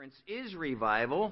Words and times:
conference 0.00 0.22
is 0.26 0.54
revival. 0.54 1.30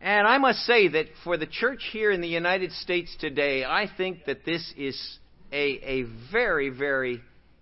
And 0.00 0.26
I 0.26 0.38
must 0.38 0.58
say 0.60 0.88
that 0.88 1.06
for 1.22 1.36
the 1.36 1.46
church 1.46 1.88
here 1.92 2.10
in 2.10 2.20
the 2.20 2.26
United 2.26 2.72
States 2.72 3.16
today, 3.20 3.64
I 3.64 3.88
think 3.96 4.24
that 4.24 4.44
this 4.44 4.74
is 4.76 5.18
a, 5.52 5.78
a 5.84 6.02
very, 6.32 6.70
very 6.70 7.20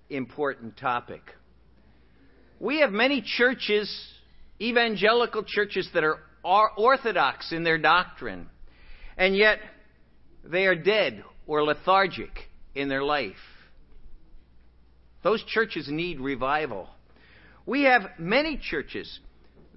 important 0.09 0.79
topic. 0.79 1.21
We 2.59 2.81
have 2.81 2.91
many 2.91 3.23
churches, 3.23 3.95
evangelical 4.63 5.45
churches, 5.47 5.91
that 5.93 6.05
are 6.05 6.71
orthodox 6.79 7.53
in 7.53 7.63
their 7.63 7.77
doctrine, 7.77 8.49
and 9.19 9.37
yet 9.37 9.59
they 10.43 10.65
are 10.65 10.75
dead 10.75 11.23
or 11.47 11.65
lethargic 11.65 12.31
in 12.75 12.89
their 12.89 13.03
life. 13.03 13.35
Those 15.23 15.45
churches 15.45 15.87
need 15.91 16.19
revival. 16.19 16.89
We 17.67 17.83
have 17.83 18.13
many 18.19 18.57
churches 18.57 19.21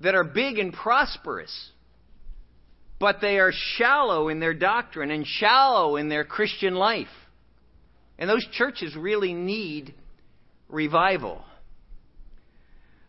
that 0.02 0.16
are 0.16 0.23
big 0.23 0.60
and 0.60 0.73
prosperous, 0.73 1.70
but 3.00 3.18
they 3.21 3.39
are 3.39 3.52
shallow 3.52 4.29
in 4.29 4.39
their 4.39 4.54
doctrine 4.54 5.11
and 5.11 5.25
shallow 5.25 5.96
in 5.97 6.10
their 6.10 6.24
Christian 6.24 6.75
life. 6.75 7.07
And 8.18 8.29
those 8.29 8.46
churches 8.54 8.96
really 8.96 9.33
need 9.33 9.93
revival. 10.69 11.43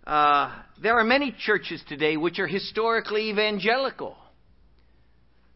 Uh, 0.07 0.55
there 0.83 0.99
are 0.99 1.05
many 1.05 1.35
churches 1.39 1.83
today 1.89 2.17
which 2.17 2.39
are 2.39 2.47
historically 2.47 3.31
evangelical, 3.31 4.17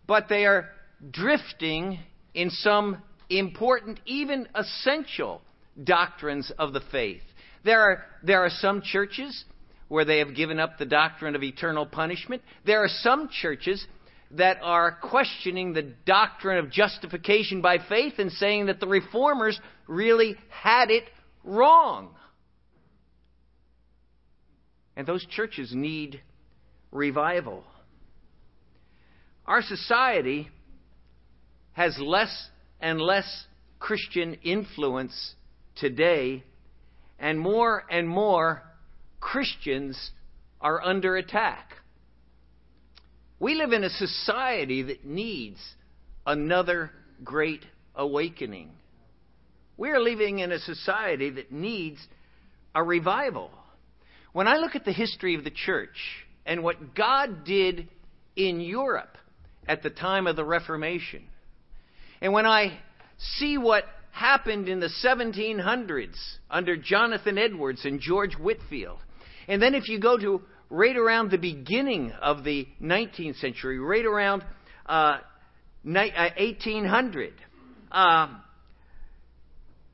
but 0.07 0.29
they 0.29 0.47
are 0.47 0.71
drifting 1.11 1.99
in 2.35 2.51
some 2.51 3.03
important, 3.29 4.01
even 4.07 4.49
essential 4.55 5.43
doctrines 5.83 6.51
of 6.59 6.73
the 6.73 6.81
faith. 6.91 7.23
There 7.65 7.81
are, 7.81 8.05
there 8.23 8.43
are 8.45 8.51
some 8.51 8.81
churches 8.83 9.45
where 9.89 10.05
they 10.05 10.19
have 10.19 10.35
given 10.35 10.61
up 10.61 10.79
the 10.79 10.87
doctrine 10.87 11.35
of 11.35 11.43
eternal 11.43 11.87
punishment. 11.87 12.43
There 12.65 12.83
are 12.85 12.89
some 12.89 13.29
churches 13.29 13.87
that 14.33 14.59
are 14.63 14.93
questioning 14.93 15.73
the 15.73 15.95
doctrine 16.05 16.59
of 16.59 16.71
justification 16.71 17.63
by 17.63 17.79
faith 17.89 18.15
and 18.19 18.31
saying 18.33 18.67
that 18.67 18.81
the 18.81 18.87
reformers 18.87 19.59
really 19.87 20.37
had 20.51 20.91
it 20.91 21.05
wrong. 21.45 22.11
And 24.97 25.07
those 25.07 25.25
churches 25.27 25.73
need 25.73 26.21
revival. 26.91 27.65
Our 29.47 29.63
society 29.63 30.49
has 31.73 31.97
less 31.99 32.51
and 32.81 33.01
less 33.01 33.47
Christian 33.79 34.35
influence 34.43 35.35
today, 35.77 36.43
and 37.19 37.39
more 37.39 37.85
and 37.91 38.09
more 38.09 38.63
Christians 39.21 40.11
are 40.61 40.83
under 40.83 41.17
attack. 41.17 41.75
We 43.41 43.55
live 43.55 43.73
in 43.73 43.85
a 43.85 43.91
society 43.91 44.83
that 44.83 45.05
needs 45.05 45.59
another 46.27 46.91
great 47.23 47.65
awakening. 47.95 48.71
We're 49.77 50.01
living 50.01 50.41
in 50.41 50.51
a 50.51 50.59
society 50.59 51.31
that 51.31 51.53
needs 51.53 51.99
a 52.75 52.83
revival. 52.83 53.51
When 54.33 54.49
I 54.49 54.57
look 54.57 54.75
at 54.75 54.85
the 54.85 54.93
history 54.93 55.35
of 55.35 55.45
the 55.45 55.51
church 55.51 55.97
and 56.45 56.63
what 56.63 56.95
God 56.95 57.45
did 57.45 57.89
in 58.35 58.61
Europe 58.61 59.17
at 59.67 59.83
the 59.83 59.91
time 59.91 60.27
of 60.27 60.37
the 60.37 60.45
Reformation, 60.45 61.23
and 62.21 62.33
when 62.33 62.47
I 62.47 62.79
see 63.19 63.57
what 63.57 63.85
happened 64.11 64.69
in 64.69 64.81
the 64.81 64.91
1700s 65.05 66.17
under 66.51 66.77
Jonathan 66.77 67.39
Edwards 67.39 67.85
and 67.85 68.01
George 68.01 68.35
Whitefield, 68.35 68.99
and 69.49 69.61
then 69.61 69.75
if 69.75 69.89
you 69.89 69.99
go 69.99 70.17
to 70.19 70.43
right 70.71 70.97
around 70.97 71.31
the 71.31 71.39
beginning 71.39 72.13
of 72.13 72.45
the 72.45 72.69
19th 72.81 73.41
century, 73.41 73.79
right 73.79 74.05
around 74.05 74.45
uh, 74.87 75.19
1800, 75.83 77.33
uh, 77.91 77.95
um, 77.97 78.43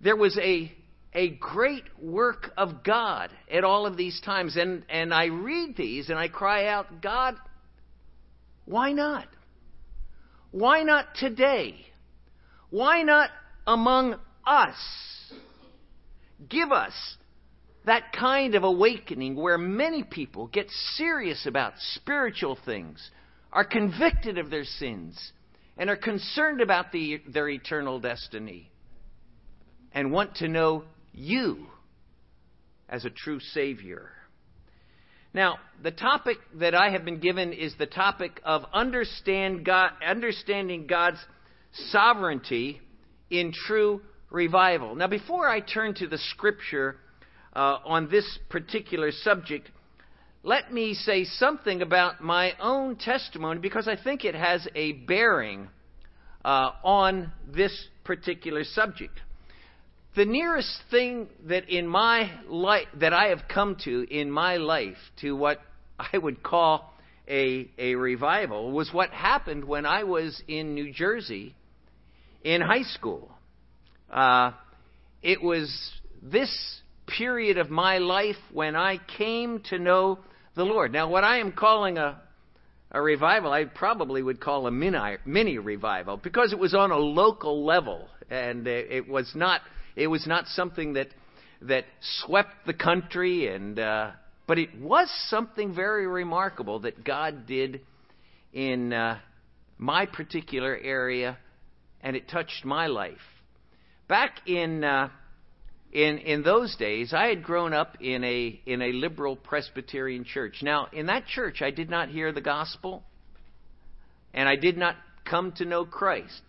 there 0.01 0.17
was 0.17 0.37
a 0.39 0.73
a 1.15 1.29
great 1.29 1.85
work 2.03 2.51
of 2.57 2.83
God 2.83 3.31
at 3.51 3.63
all 3.63 3.87
of 3.87 3.97
these 3.97 4.21
times. 4.21 4.57
And, 4.57 4.85
and 4.89 5.15
I 5.15 5.27
read 5.27 5.77
these 5.77 6.11
and 6.11 6.19
I 6.19 6.29
cry 6.29 6.67
out, 6.67 7.01
God, 7.01 7.37
why 8.65 8.93
not? 8.93 9.29
Why 10.51 10.83
not 10.83 11.15
today? 11.15 11.77
Why 12.71 13.03
not 13.03 13.31
among 13.67 14.17
us? 14.45 14.77
Give 16.49 16.73
us 16.73 16.93
that 17.87 18.13
kind 18.13 18.55
of 18.55 18.65
awakening 18.65 19.37
where 19.37 19.59
many 19.59 20.03
people 20.03 20.47
get 20.47 20.71
serious 20.95 21.47
about 21.47 21.75
spiritual 21.95 22.59
things, 22.65 23.11
are 23.53 23.65
convicted 23.65 24.39
of 24.39 24.51
their 24.51 24.65
sins, 24.65 25.33
and 25.77 25.91
are 25.91 25.97
concerned 25.97 26.61
about 26.61 26.93
the, 26.93 27.21
their 27.29 27.49
eternal 27.49 28.01
destiny, 28.01 28.71
and 29.93 30.11
want 30.11 30.37
to 30.37 30.49
know 30.49 30.85
you 31.13 31.67
as 32.89 33.05
a 33.05 33.11
true 33.11 33.41
Savior. 33.41 34.11
Now, 35.33 35.59
the 35.83 35.91
topic 35.91 36.39
that 36.55 36.75
I 36.75 36.91
have 36.91 37.05
been 37.05 37.19
given 37.19 37.53
is 37.53 37.75
the 37.77 37.87
topic 37.87 38.41
of 38.45 38.63
understand 38.73 39.65
God, 39.65 39.91
understanding 40.05 40.87
God's 40.87 41.19
sovereignty 41.91 42.81
in 43.31 43.53
true 43.53 44.01
revival. 44.31 44.95
Now, 44.95 45.09
before 45.09 45.49
I 45.49 45.61
turn 45.61 45.95
to 45.95 46.07
the 46.07 46.19
scripture 46.19 46.97
uh, 47.55 47.79
on 47.85 48.11
this 48.11 48.39
particular 48.49 49.11
subject, 49.13 49.71
let 50.43 50.73
me 50.73 50.95
say 50.95 51.25
something 51.25 51.81
about 51.81 52.21
my 52.21 52.53
own 52.61 52.97
testimony 52.97 53.61
because 53.61 53.89
I 53.89 53.97
think 53.97 54.25
it 54.25 54.35
has 54.35 54.67
a 54.75 54.93
bearing 54.93 55.69
uh, 56.45 56.73
on 56.83 57.33
this 57.53 57.89
particular 58.05 58.65
subject. 58.65 59.21
The 60.17 60.25
nearest 60.25 60.83
thing 60.91 61.29
that 61.47 61.69
in 61.69 61.89
my 61.89 62.31
life 62.47 62.87
that 63.01 63.13
I 63.13 63.29
have 63.29 63.43
come 63.53 63.77
to 63.85 64.07
in 64.09 64.31
my 64.31 64.59
life 64.59 64.99
to 65.23 65.35
what 65.35 65.61
I 65.99 66.19
would 66.19 66.43
call 66.43 66.93
a, 67.27 67.71
a 67.79 67.95
revival 67.95 68.71
was 68.71 68.93
what 68.93 69.11
happened 69.11 69.65
when 69.65 69.87
I 69.87 70.05
was 70.05 70.43
in 70.47 70.75
New 70.75 70.93
Jersey 70.93 71.55
in 72.43 72.61
high 72.61 72.83
school. 72.83 73.33
Uh, 74.11 74.53
it 75.23 75.43
was 75.43 75.73
this 76.23 76.83
period 77.07 77.59
of 77.59 77.71
my 77.71 77.99
life 77.99 78.37
when 78.53 78.77
I 78.77 78.99
came 79.19 79.61
to 79.71 79.79
know 79.79 80.19
the 80.55 80.65
Lord. 80.65 80.93
Now, 80.93 81.09
what 81.09 81.25
I 81.25 81.39
am 81.39 81.53
calling 81.53 81.99
a 81.99 82.21
a 82.95 83.03
revival, 83.03 83.53
I 83.53 83.65
probably 83.65 84.23
would 84.23 84.41
call 84.41 84.69
a 84.69 84.71
mini, 84.71 85.17
mini 85.27 85.59
revival 85.59 86.17
because 86.17 86.53
it 86.53 86.59
was 86.59 86.75
on 86.75 86.93
a 86.93 86.97
local 86.97 87.65
level 87.65 88.09
and 88.31 88.69
it 88.69 89.09
was 89.09 89.33
not 89.35 89.63
it 89.97 90.07
was 90.07 90.27
not 90.29 90.47
something 90.47 90.93
that 90.95 91.09
that 91.63 91.87
swept 92.01 92.55
the 92.67 92.73
country 92.73 93.53
and 93.53 93.81
uh, 93.81 94.13
but 94.47 94.59
it 94.59 94.81
was 94.81 95.11
something 95.29 95.75
very 95.75 96.07
remarkable 96.07 96.81
that 96.81 97.03
God 97.03 97.47
did 97.47 97.81
in 98.53 98.93
uh, 98.93 99.19
my 99.77 100.07
particular 100.07 100.77
area 100.77 101.37
and 102.01 102.15
it 102.15 102.29
touched 102.29 102.65
my 102.65 102.87
life. 102.87 103.19
Back 104.07 104.47
in 104.47 104.85
uh, 104.85 105.09
in 105.95 106.19
in 106.19 106.43
those 106.43 106.75
days, 106.77 107.15
I 107.15 107.29
had 107.29 107.45
grown 107.45 107.73
up 107.73 107.97
in 108.01 108.25
a 108.25 108.61
in 108.67 108.83
a 108.83 108.93
liberal 108.93 109.37
Presbyterian 109.37 110.25
church. 110.25 110.59
Now, 110.61 110.89
in 110.93 111.07
that 111.07 111.27
church, 111.27 111.63
I 111.63 111.71
did 111.71 111.89
not 111.89 112.09
hear 112.09 112.33
the 112.33 112.41
gospel, 112.41 113.05
and 114.35 114.49
I 114.49 114.57
did 114.57 114.77
not 114.77 114.97
come 115.25 115.53
to 115.53 115.65
know 115.65 115.87
Christ. 115.87 116.43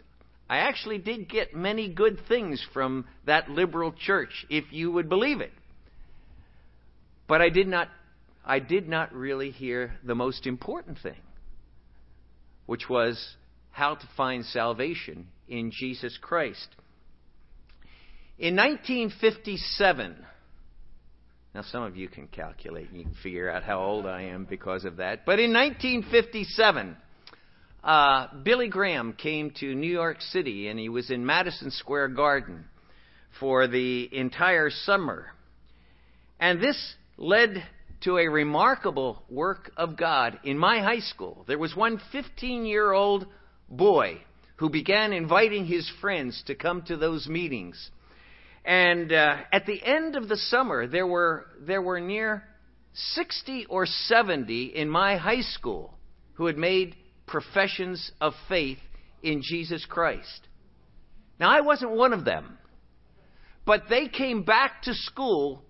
I 0.49 0.57
actually 0.57 0.97
did 0.97 1.29
get 1.29 1.55
many 1.55 1.87
good 1.87 2.19
things 2.27 2.65
from 2.73 3.05
that 3.25 3.49
liberal 3.49 3.93
church, 3.93 4.45
if 4.49 4.65
you 4.71 4.91
would 4.91 5.09
believe 5.09 5.41
it. 5.41 5.53
But 7.27 7.41
I 7.41 7.49
did 7.49 7.67
not 7.67 7.87
I 8.43 8.57
did 8.57 8.89
not 8.89 9.13
really 9.13 9.51
hear 9.51 9.93
the 10.03 10.15
most 10.15 10.47
important 10.47 10.97
thing, 10.99 11.21
which 12.65 12.89
was 12.89 13.35
how 13.69 13.93
to 13.93 14.07
find 14.17 14.43
salvation 14.43 15.27
in 15.47 15.69
Jesus 15.71 16.17
Christ. 16.19 16.67
In 18.37 18.57
1957, 18.57 20.13
now 21.53 21.61
some 21.61 21.83
of 21.83 21.95
you 21.95 22.09
can 22.09 22.27
calculate 22.27 22.89
and 22.89 22.97
you 22.97 23.05
can 23.05 23.15
figure 23.23 23.49
out 23.49 23.63
how 23.63 23.79
old 23.79 24.05
I 24.05 24.23
am 24.23 24.43
because 24.43 24.83
of 24.83 24.97
that, 24.97 25.25
but 25.25 25.39
in 25.39 25.53
1957, 25.53 26.97
uh, 27.81 28.27
Billy 28.43 28.67
Graham 28.67 29.13
came 29.13 29.51
to 29.61 29.73
New 29.73 29.89
York 29.89 30.19
City 30.19 30.67
and 30.67 30.77
he 30.77 30.89
was 30.89 31.11
in 31.11 31.25
Madison 31.25 31.71
Square 31.71 32.09
Garden 32.09 32.65
for 33.39 33.67
the 33.67 34.09
entire 34.11 34.69
summer. 34.69 35.27
And 36.37 36.59
this 36.59 36.95
led 37.15 37.63
to 38.01 38.17
a 38.17 38.27
remarkable 38.27 39.23
work 39.29 39.71
of 39.77 39.95
God 39.95 40.39
in 40.43 40.57
my 40.57 40.81
high 40.81 40.99
school. 40.99 41.45
There 41.47 41.57
was 41.57 41.73
one 41.73 42.01
15 42.11 42.65
year 42.65 42.91
old 42.91 43.27
boy 43.69 44.19
who 44.57 44.69
began 44.69 45.13
inviting 45.13 45.65
his 45.65 45.89
friends 46.01 46.43
to 46.47 46.55
come 46.55 46.81
to 46.83 46.97
those 46.97 47.27
meetings. 47.27 47.91
And 48.65 49.13
uh, 49.13 49.37
at 49.51 49.67
the 49.67 49.81
end 49.83 50.15
of 50.15 50.27
the 50.27 50.37
summer, 50.37 50.87
there 50.87 51.05
were, 51.05 51.45
there 51.61 51.83
were 51.83 51.99
near 51.99 52.43
60 52.93 53.67
or 53.69 53.85
70 53.85 54.73
in 54.75 54.89
my 54.89 55.17
high 55.17 55.41
school 55.41 55.93
who 56.33 56.47
had 56.47 56.57
made 56.57 56.95
professions 57.27 58.11
of 58.19 58.33
faith 58.49 58.79
in 59.21 59.41
Jesus 59.43 59.85
Christ. 59.87 60.47
Now, 61.39 61.49
I 61.49 61.61
wasn't 61.61 61.91
one 61.91 62.11
of 62.11 62.25
them, 62.25 62.57
but 63.65 63.83
they 63.89 64.07
came 64.07 64.43
back 64.43 64.81
to 64.83 64.93
school 64.93 65.61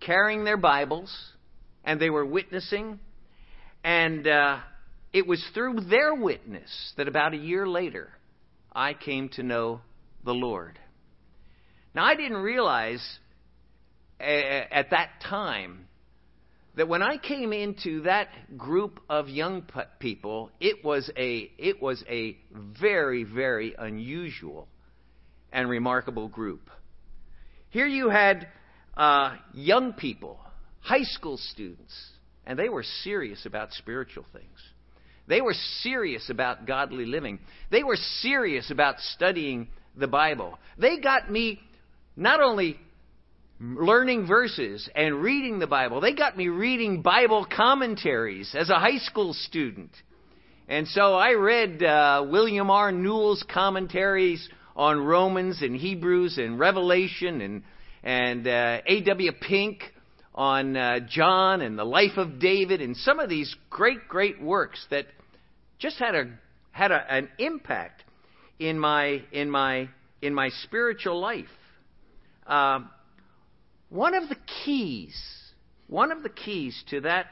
carrying 0.00 0.44
their 0.44 0.56
Bibles 0.56 1.14
and 1.84 2.00
they 2.00 2.10
were 2.10 2.24
witnessing, 2.24 2.98
and 3.82 4.26
uh, 4.26 4.60
it 5.12 5.26
was 5.26 5.44
through 5.52 5.80
their 5.90 6.14
witness 6.14 6.94
that 6.96 7.08
about 7.08 7.34
a 7.34 7.38
year 7.38 7.66
later 7.66 8.08
I 8.72 8.94
came 8.94 9.28
to 9.30 9.42
know 9.42 9.82
the 10.24 10.32
Lord. 10.32 10.78
Now, 11.94 12.04
I 12.04 12.16
didn't 12.16 12.38
realize 12.38 13.02
at 14.20 14.90
that 14.90 15.20
time 15.22 15.86
that 16.76 16.88
when 16.88 17.02
I 17.02 17.18
came 17.18 17.52
into 17.52 18.02
that 18.02 18.28
group 18.56 19.00
of 19.08 19.28
young 19.28 19.64
people, 20.00 20.50
it 20.60 20.84
was 20.84 21.10
a 21.16 21.50
it 21.58 21.80
was 21.80 22.02
a 22.08 22.36
very 22.52 23.22
very 23.22 23.74
unusual 23.78 24.68
and 25.52 25.68
remarkable 25.68 26.28
group. 26.28 26.68
Here 27.70 27.86
you 27.86 28.08
had 28.08 28.48
uh, 28.96 29.36
young 29.52 29.92
people, 29.92 30.38
high 30.80 31.02
school 31.02 31.36
students, 31.36 31.94
and 32.44 32.58
they 32.58 32.68
were 32.68 32.84
serious 33.02 33.46
about 33.46 33.72
spiritual 33.72 34.24
things. 34.32 34.58
They 35.26 35.40
were 35.40 35.54
serious 35.80 36.28
about 36.28 36.66
godly 36.66 37.06
living. 37.06 37.38
They 37.70 37.82
were 37.82 37.96
serious 37.96 38.70
about 38.70 39.00
studying 39.00 39.68
the 39.96 40.08
Bible. 40.08 40.58
They 40.76 40.98
got 40.98 41.30
me 41.30 41.60
not 42.16 42.40
only 42.40 42.78
learning 43.60 44.26
verses 44.26 44.88
and 44.94 45.22
reading 45.22 45.58
the 45.58 45.66
Bible. 45.66 46.00
They 46.00 46.14
got 46.14 46.36
me 46.36 46.48
reading 46.48 47.02
Bible 47.02 47.46
commentaries 47.50 48.54
as 48.54 48.68
a 48.70 48.78
high 48.78 48.98
school 48.98 49.32
student. 49.32 49.90
And 50.68 50.88
so 50.88 51.14
I 51.14 51.32
read 51.34 51.82
uh, 51.82 52.26
William 52.28 52.70
R. 52.70 52.90
Newell's 52.90 53.44
commentaries 53.52 54.48
on 54.74 55.00
Romans 55.00 55.62
and 55.62 55.76
Hebrews 55.76 56.38
and 56.38 56.58
Revelation 56.58 57.40
and, 57.40 57.62
and 58.02 58.46
uh, 58.46 58.80
A.W. 58.86 59.32
Pink 59.40 59.82
on 60.34 60.76
uh, 60.76 61.00
John 61.08 61.60
and 61.60 61.78
the 61.78 61.84
life 61.84 62.16
of 62.16 62.40
David 62.40 62.80
and 62.80 62.96
some 62.96 63.20
of 63.20 63.28
these 63.28 63.54
great, 63.70 64.08
great 64.08 64.42
works 64.42 64.84
that 64.90 65.06
just 65.78 65.98
had 65.98 66.14
a 66.14 66.24
had 66.72 66.90
a, 66.90 67.12
an 67.12 67.28
impact 67.38 68.02
in 68.58 68.78
my 68.78 69.22
in 69.30 69.48
my 69.48 69.88
in 70.22 70.34
my 70.34 70.48
spiritual 70.64 71.20
life. 71.20 71.46
Um, 72.46 72.90
one 73.88 74.14
of 74.14 74.28
the 74.28 74.36
keys, 74.64 75.16
one 75.86 76.12
of 76.12 76.22
the 76.22 76.28
keys 76.28 76.82
to 76.90 77.00
that 77.02 77.26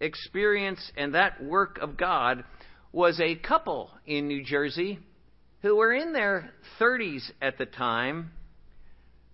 experience 0.00 0.92
and 0.96 1.14
that 1.14 1.42
work 1.42 1.78
of 1.78 1.96
God 1.96 2.44
was 2.92 3.20
a 3.20 3.36
couple 3.36 3.90
in 4.06 4.28
New 4.28 4.44
Jersey 4.44 4.98
who 5.62 5.76
were 5.76 5.92
in 5.92 6.12
their 6.12 6.50
30s 6.80 7.30
at 7.40 7.58
the 7.58 7.66
time. 7.66 8.30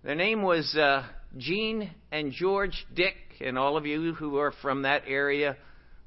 Their 0.03 0.15
name 0.15 0.41
was 0.41 0.75
uh, 0.75 1.03
Gene 1.37 1.91
and 2.11 2.31
George 2.31 2.85
Dick, 2.93 3.15
and 3.41 3.57
all 3.57 3.77
of 3.77 3.85
you 3.85 4.13
who 4.13 4.37
are 4.37 4.53
from 4.61 4.83
that 4.83 5.03
area 5.07 5.57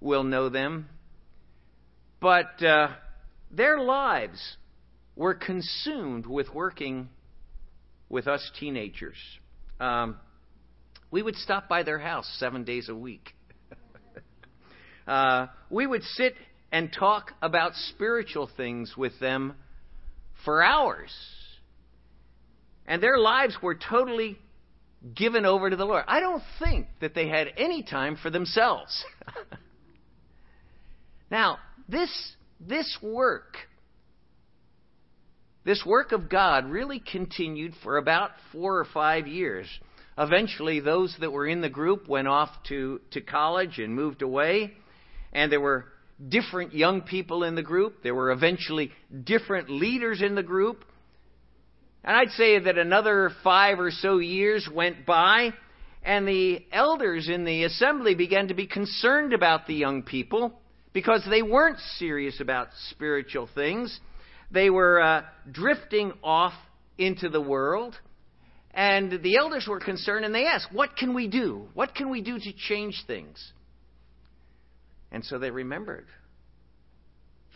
will 0.00 0.24
know 0.24 0.48
them. 0.48 0.88
But 2.20 2.62
uh, 2.62 2.88
their 3.50 3.80
lives 3.80 4.56
were 5.14 5.34
consumed 5.34 6.26
with 6.26 6.52
working 6.54 7.08
with 8.08 8.26
us 8.26 8.50
teenagers. 8.58 9.16
Um, 9.80 10.16
we 11.10 11.22
would 11.22 11.36
stop 11.36 11.68
by 11.68 11.82
their 11.82 11.98
house 11.98 12.28
seven 12.38 12.64
days 12.64 12.88
a 12.88 12.94
week. 12.94 13.34
uh, 15.06 15.46
we 15.70 15.86
would 15.86 16.02
sit 16.02 16.34
and 16.72 16.92
talk 16.92 17.32
about 17.42 17.74
spiritual 17.74 18.50
things 18.56 18.94
with 18.96 19.18
them 19.20 19.54
for 20.44 20.62
hours. 20.62 21.12
And 22.86 23.02
their 23.02 23.18
lives 23.18 23.56
were 23.62 23.74
totally 23.74 24.38
given 25.14 25.44
over 25.44 25.70
to 25.70 25.76
the 25.76 25.84
Lord. 25.84 26.04
I 26.08 26.20
don't 26.20 26.42
think 26.62 26.86
that 27.00 27.14
they 27.14 27.28
had 27.28 27.48
any 27.56 27.82
time 27.82 28.16
for 28.20 28.30
themselves. 28.30 29.04
now, 31.30 31.58
this, 31.88 32.10
this 32.60 32.98
work, 33.02 33.56
this 35.66 35.84
work 35.84 36.12
of 36.12 36.30
God 36.30 36.70
really 36.70 37.00
continued 37.00 37.74
for 37.82 37.96
about 37.96 38.30
four 38.52 38.78
or 38.78 38.84
five 38.84 39.26
years. 39.26 39.66
Eventually, 40.16 40.78
those 40.78 41.14
that 41.20 41.32
were 41.32 41.46
in 41.46 41.60
the 41.60 41.68
group 41.68 42.08
went 42.08 42.28
off 42.28 42.50
to, 42.68 43.00
to 43.10 43.20
college 43.20 43.80
and 43.80 43.92
moved 43.92 44.22
away, 44.22 44.72
and 45.32 45.50
there 45.50 45.60
were 45.60 45.86
different 46.28 46.72
young 46.72 47.02
people 47.02 47.42
in 47.42 47.56
the 47.56 47.64
group. 47.64 48.04
There 48.04 48.14
were 48.14 48.30
eventually 48.30 48.92
different 49.24 49.68
leaders 49.68 50.22
in 50.22 50.36
the 50.36 50.42
group. 50.42 50.84
And 52.04 52.16
I'd 52.16 52.30
say 52.30 52.60
that 52.60 52.78
another 52.78 53.32
five 53.42 53.80
or 53.80 53.90
so 53.90 54.18
years 54.18 54.68
went 54.72 55.04
by, 55.04 55.50
and 56.04 56.28
the 56.28 56.64
elders 56.70 57.28
in 57.28 57.44
the 57.44 57.64
assembly 57.64 58.14
began 58.14 58.48
to 58.48 58.54
be 58.54 58.68
concerned 58.68 59.32
about 59.32 59.66
the 59.66 59.74
young 59.74 60.04
people 60.04 60.60
because 60.92 61.26
they 61.28 61.42
weren't 61.42 61.80
serious 61.98 62.40
about 62.40 62.68
spiritual 62.90 63.48
things. 63.52 63.98
They 64.50 64.70
were 64.70 65.00
uh, 65.00 65.22
drifting 65.50 66.12
off 66.22 66.54
into 66.98 67.28
the 67.28 67.40
world. 67.40 67.94
And 68.72 69.22
the 69.22 69.36
elders 69.36 69.66
were 69.68 69.80
concerned 69.80 70.24
and 70.24 70.34
they 70.34 70.46
asked, 70.46 70.68
What 70.72 70.96
can 70.96 71.14
we 71.14 71.28
do? 71.28 71.68
What 71.74 71.94
can 71.94 72.10
we 72.10 72.20
do 72.20 72.38
to 72.38 72.52
change 72.52 73.04
things? 73.06 73.52
And 75.10 75.24
so 75.24 75.38
they 75.38 75.50
remembered. 75.50 76.06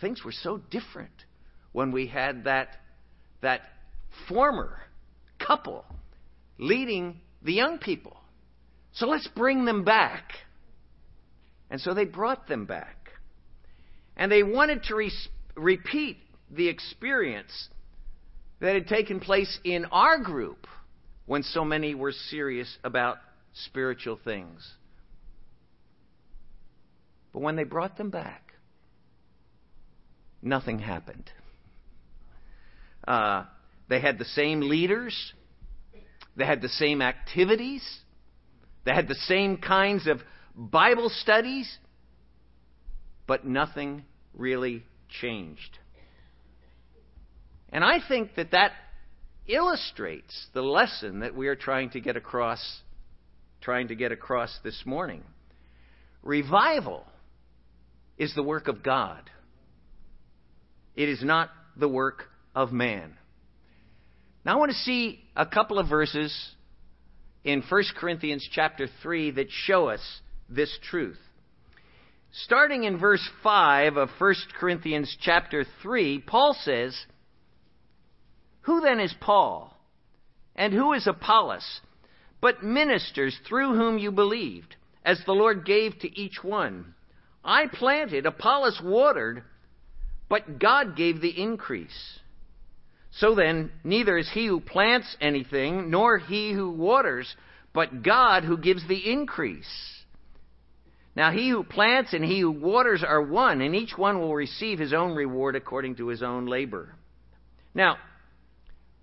Things 0.00 0.24
were 0.24 0.32
so 0.32 0.58
different 0.70 1.12
when 1.72 1.92
we 1.92 2.06
had 2.06 2.44
that, 2.44 2.68
that 3.42 3.60
former 4.28 4.78
couple 5.38 5.84
leading 6.58 7.20
the 7.42 7.52
young 7.52 7.78
people. 7.78 8.16
So 8.92 9.06
let's 9.06 9.28
bring 9.28 9.64
them 9.64 9.84
back. 9.84 10.32
And 11.70 11.80
so 11.80 11.94
they 11.94 12.04
brought 12.04 12.48
them 12.48 12.64
back. 12.64 12.96
And 14.16 14.30
they 14.32 14.42
wanted 14.42 14.84
to 14.84 14.94
re- 14.94 15.12
repeat 15.54 16.18
the 16.50 16.68
experience 16.68 17.68
that 18.60 18.74
had 18.74 18.86
taken 18.86 19.20
place 19.20 19.58
in 19.64 19.84
our 19.86 20.18
group 20.18 20.66
when 21.26 21.42
so 21.42 21.64
many 21.64 21.94
were 21.94 22.12
serious 22.12 22.78
about 22.84 23.18
spiritual 23.52 24.18
things. 24.22 24.74
But 27.32 27.40
when 27.40 27.56
they 27.56 27.64
brought 27.64 27.96
them 27.96 28.10
back, 28.10 28.54
nothing 30.42 30.80
happened. 30.80 31.30
Uh, 33.06 33.44
they 33.88 34.00
had 34.00 34.18
the 34.18 34.24
same 34.24 34.60
leaders, 34.60 35.32
they 36.36 36.44
had 36.44 36.60
the 36.60 36.68
same 36.68 37.00
activities, 37.00 37.82
they 38.84 38.92
had 38.92 39.08
the 39.08 39.14
same 39.14 39.56
kinds 39.56 40.06
of 40.06 40.20
Bible 40.54 41.10
studies, 41.10 41.78
but 43.26 43.46
nothing 43.46 44.04
really 44.34 44.84
changed. 45.08 45.78
And 47.72 47.84
I 47.84 47.98
think 48.06 48.34
that 48.36 48.50
that 48.52 48.72
illustrates 49.46 50.48
the 50.54 50.62
lesson 50.62 51.20
that 51.20 51.34
we 51.34 51.48
are 51.48 51.56
trying 51.56 51.90
to 51.90 52.00
get 52.00 52.16
across 52.16 52.82
trying 53.60 53.88
to 53.88 53.94
get 53.94 54.10
across 54.10 54.58
this 54.64 54.82
morning. 54.86 55.22
Revival 56.22 57.04
is 58.16 58.34
the 58.34 58.42
work 58.42 58.68
of 58.68 58.82
God. 58.82 59.28
It 60.96 61.08
is 61.08 61.22
not 61.22 61.50
the 61.76 61.88
work 61.88 62.24
of 62.54 62.72
man. 62.72 63.16
Now 64.44 64.54
I 64.54 64.56
want 64.56 64.72
to 64.72 64.78
see 64.78 65.20
a 65.36 65.46
couple 65.46 65.78
of 65.78 65.88
verses 65.88 66.34
in 67.44 67.62
1 67.68 67.82
Corinthians 67.98 68.48
chapter 68.50 68.88
3 69.02 69.32
that 69.32 69.48
show 69.50 69.88
us 69.88 70.00
this 70.48 70.76
truth. 70.90 71.18
Starting 72.32 72.84
in 72.84 72.98
verse 72.98 73.26
5 73.42 73.96
of 73.96 74.08
1 74.18 74.34
Corinthians 74.58 75.14
chapter 75.20 75.64
3, 75.82 76.20
Paul 76.20 76.56
says, 76.62 76.96
who 78.62 78.80
then 78.80 79.00
is 79.00 79.14
Paul? 79.20 79.76
And 80.54 80.72
who 80.72 80.92
is 80.92 81.06
Apollos? 81.06 81.80
But 82.40 82.62
ministers 82.62 83.38
through 83.48 83.74
whom 83.74 83.98
you 83.98 84.10
believed, 84.10 84.76
as 85.04 85.20
the 85.24 85.32
Lord 85.32 85.64
gave 85.64 85.98
to 86.00 86.18
each 86.18 86.42
one. 86.42 86.94
I 87.44 87.66
planted, 87.66 88.26
Apollos 88.26 88.80
watered, 88.82 89.44
but 90.28 90.58
God 90.58 90.96
gave 90.96 91.20
the 91.20 91.40
increase. 91.40 92.18
So 93.12 93.34
then, 93.34 93.72
neither 93.82 94.16
is 94.18 94.30
he 94.30 94.46
who 94.46 94.60
plants 94.60 95.16
anything, 95.20 95.90
nor 95.90 96.18
he 96.18 96.52
who 96.52 96.70
waters, 96.70 97.34
but 97.72 98.02
God 98.02 98.44
who 98.44 98.56
gives 98.56 98.86
the 98.86 99.10
increase. 99.10 99.66
Now 101.16 101.32
he 101.32 101.48
who 101.48 101.64
plants 101.64 102.12
and 102.12 102.24
he 102.24 102.40
who 102.40 102.52
waters 102.52 103.02
are 103.02 103.20
one, 103.20 103.60
and 103.60 103.74
each 103.74 103.98
one 103.98 104.20
will 104.20 104.34
receive 104.34 104.78
his 104.78 104.92
own 104.92 105.14
reward 105.14 105.56
according 105.56 105.96
to 105.96 106.08
his 106.08 106.22
own 106.22 106.46
labor. 106.46 106.94
Now, 107.74 107.96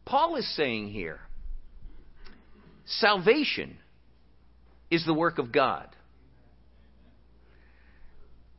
Paul 0.08 0.38
is 0.38 0.56
saying 0.56 0.90
here 0.90 1.20
salvation 2.86 3.78
is 4.90 5.06
the 5.06 5.14
work 5.14 5.38
of 5.38 5.52
God. 5.52 5.88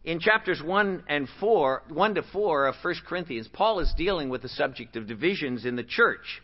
in 0.09 0.21
chapters 0.21 0.62
1 0.62 1.05
and 1.07 1.28
4, 1.38 1.83
1 1.88 2.14
to 2.14 2.23
4 2.23 2.67
of 2.67 2.75
1 2.81 2.95
Corinthians, 3.07 3.47
Paul 3.52 3.81
is 3.81 3.93
dealing 3.95 4.31
with 4.31 4.40
the 4.40 4.49
subject 4.49 4.97
of 4.97 5.07
divisions 5.07 5.67
in 5.67 5.76
the 5.76 5.83
church, 5.83 6.40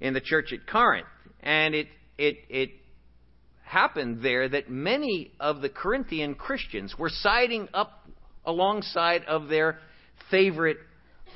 in 0.00 0.14
the 0.14 0.20
church 0.20 0.50
at 0.54 0.66
Corinth. 0.66 1.06
And 1.40 1.74
it, 1.74 1.88
it, 2.16 2.36
it 2.48 2.70
happened 3.62 4.22
there 4.22 4.48
that 4.48 4.70
many 4.70 5.30
of 5.38 5.60
the 5.60 5.68
Corinthian 5.68 6.34
Christians 6.34 6.94
were 6.98 7.10
siding 7.10 7.68
up 7.74 8.08
alongside 8.46 9.24
of 9.24 9.48
their 9.48 9.78
favorite 10.30 10.78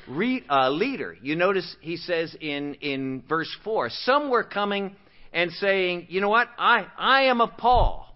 re, 0.07 0.43
uh, 0.49 0.69
leader. 0.69 1.15
You 1.21 1.35
notice 1.35 1.75
he 1.81 1.97
says 1.97 2.35
in, 2.39 2.75
in 2.75 3.23
verse 3.27 3.53
4 3.63 3.89
some 3.89 4.29
were 4.29 4.43
coming 4.43 4.95
and 5.33 5.51
saying, 5.51 6.07
You 6.09 6.21
know 6.21 6.29
what? 6.29 6.47
I, 6.57 6.85
I 6.97 7.23
am 7.23 7.41
of 7.41 7.57
Paul. 7.57 8.07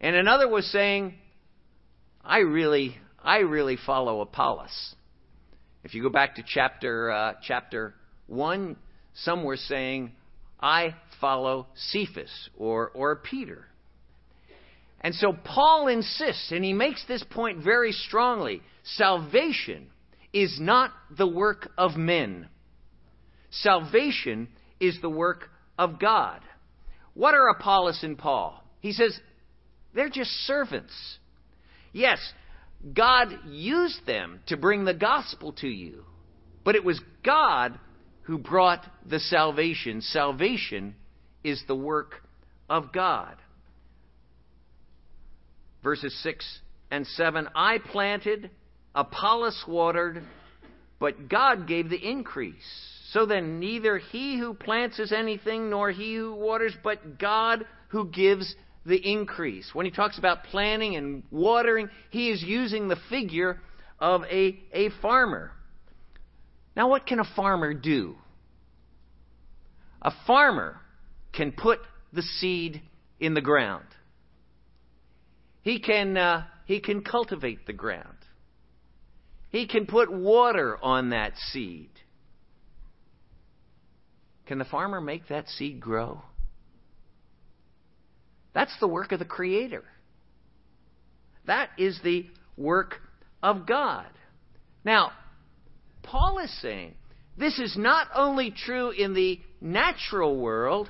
And 0.00 0.16
another 0.16 0.48
was 0.48 0.66
saying, 0.70 1.14
I 2.24 2.38
really, 2.38 2.96
I 3.22 3.38
really 3.38 3.76
follow 3.86 4.20
Apollos. 4.20 4.94
If 5.84 5.94
you 5.94 6.02
go 6.02 6.10
back 6.10 6.36
to 6.36 6.44
chapter, 6.46 7.10
uh, 7.10 7.34
chapter 7.42 7.94
1, 8.26 8.76
some 9.14 9.44
were 9.44 9.56
saying, 9.56 10.12
I 10.60 10.94
follow 11.20 11.66
Cephas 11.74 12.50
or, 12.56 12.90
or 12.94 13.16
Peter. 13.16 13.66
And 15.00 15.14
so 15.14 15.32
Paul 15.32 15.88
insists, 15.88 16.52
and 16.52 16.64
he 16.64 16.72
makes 16.72 17.04
this 17.06 17.24
point 17.28 17.64
very 17.64 17.90
strongly 17.90 18.62
salvation 18.84 19.88
is 20.32 20.58
not 20.60 20.92
the 21.16 21.26
work 21.26 21.70
of 21.76 21.96
men, 21.96 22.48
salvation 23.50 24.48
is 24.80 24.98
the 25.00 25.10
work 25.10 25.48
of 25.78 25.98
God. 25.98 26.40
What 27.14 27.34
are 27.34 27.48
Apollos 27.48 28.02
and 28.02 28.16
Paul? 28.16 28.64
He 28.80 28.92
says, 28.92 29.18
they're 29.94 30.08
just 30.08 30.30
servants. 30.46 30.92
Yes, 31.92 32.18
God 32.94 33.28
used 33.46 34.06
them 34.06 34.40
to 34.46 34.56
bring 34.56 34.84
the 34.84 34.94
gospel 34.94 35.52
to 35.60 35.68
you, 35.68 36.04
but 36.64 36.74
it 36.74 36.84
was 36.84 37.00
God 37.24 37.78
who 38.22 38.38
brought 38.38 38.84
the 39.08 39.20
salvation. 39.20 40.00
Salvation 40.00 40.94
is 41.44 41.62
the 41.66 41.74
work 41.74 42.22
of 42.68 42.92
God. 42.92 43.36
Verses 45.82 46.16
6 46.22 46.60
and 46.90 47.06
7 47.06 47.48
I 47.54 47.78
planted, 47.78 48.50
Apollos 48.94 49.64
watered, 49.66 50.22
but 50.98 51.28
God 51.28 51.66
gave 51.66 51.88
the 51.88 51.96
increase. 51.96 52.54
So 53.12 53.26
then, 53.26 53.60
neither 53.60 53.98
he 53.98 54.38
who 54.38 54.54
plants 54.54 54.98
is 54.98 55.12
anything, 55.12 55.70
nor 55.70 55.90
he 55.90 56.14
who 56.14 56.34
waters, 56.34 56.74
but 56.82 57.18
God 57.18 57.66
who 57.88 58.06
gives 58.06 58.54
the 58.86 58.96
increase. 58.96 59.70
When 59.74 59.86
he 59.86 59.92
talks 59.92 60.18
about 60.18 60.44
planting 60.44 60.96
and 60.96 61.22
watering, 61.30 61.88
he 62.10 62.30
is 62.30 62.42
using 62.42 62.88
the 62.88 62.96
figure 63.10 63.60
of 63.98 64.22
a, 64.24 64.58
a 64.72 64.88
farmer. 65.00 65.52
Now, 66.74 66.88
what 66.88 67.06
can 67.06 67.20
a 67.20 67.34
farmer 67.36 67.74
do? 67.74 68.16
A 70.00 70.12
farmer 70.26 70.80
can 71.32 71.52
put 71.52 71.80
the 72.12 72.22
seed 72.22 72.82
in 73.20 73.34
the 73.34 73.40
ground. 73.40 73.84
He 75.62 75.78
can, 75.78 76.16
uh, 76.16 76.46
he 76.64 76.80
can 76.80 77.04
cultivate 77.04 77.66
the 77.66 77.72
ground. 77.72 78.16
He 79.52 79.66
can 79.66 79.86
put 79.86 80.10
water 80.10 80.78
on 80.82 81.10
that 81.10 81.36
seed. 81.36 81.90
Can 84.46 84.58
the 84.58 84.64
farmer 84.64 85.00
make 85.00 85.28
that 85.28 85.48
seed 85.48 85.78
grow? 85.78 86.22
That's 88.54 88.74
the 88.80 88.88
work 88.88 89.12
of 89.12 89.18
the 89.18 89.24
Creator. 89.26 89.84
That 91.46 91.68
is 91.76 92.00
the 92.02 92.26
work 92.56 92.96
of 93.42 93.66
God. 93.66 94.08
Now, 94.84 95.12
Paul 96.02 96.38
is 96.38 96.62
saying 96.62 96.94
this 97.36 97.58
is 97.58 97.76
not 97.76 98.08
only 98.14 98.50
true 98.50 98.90
in 98.90 99.14
the 99.14 99.38
natural 99.60 100.36
world, 100.36 100.88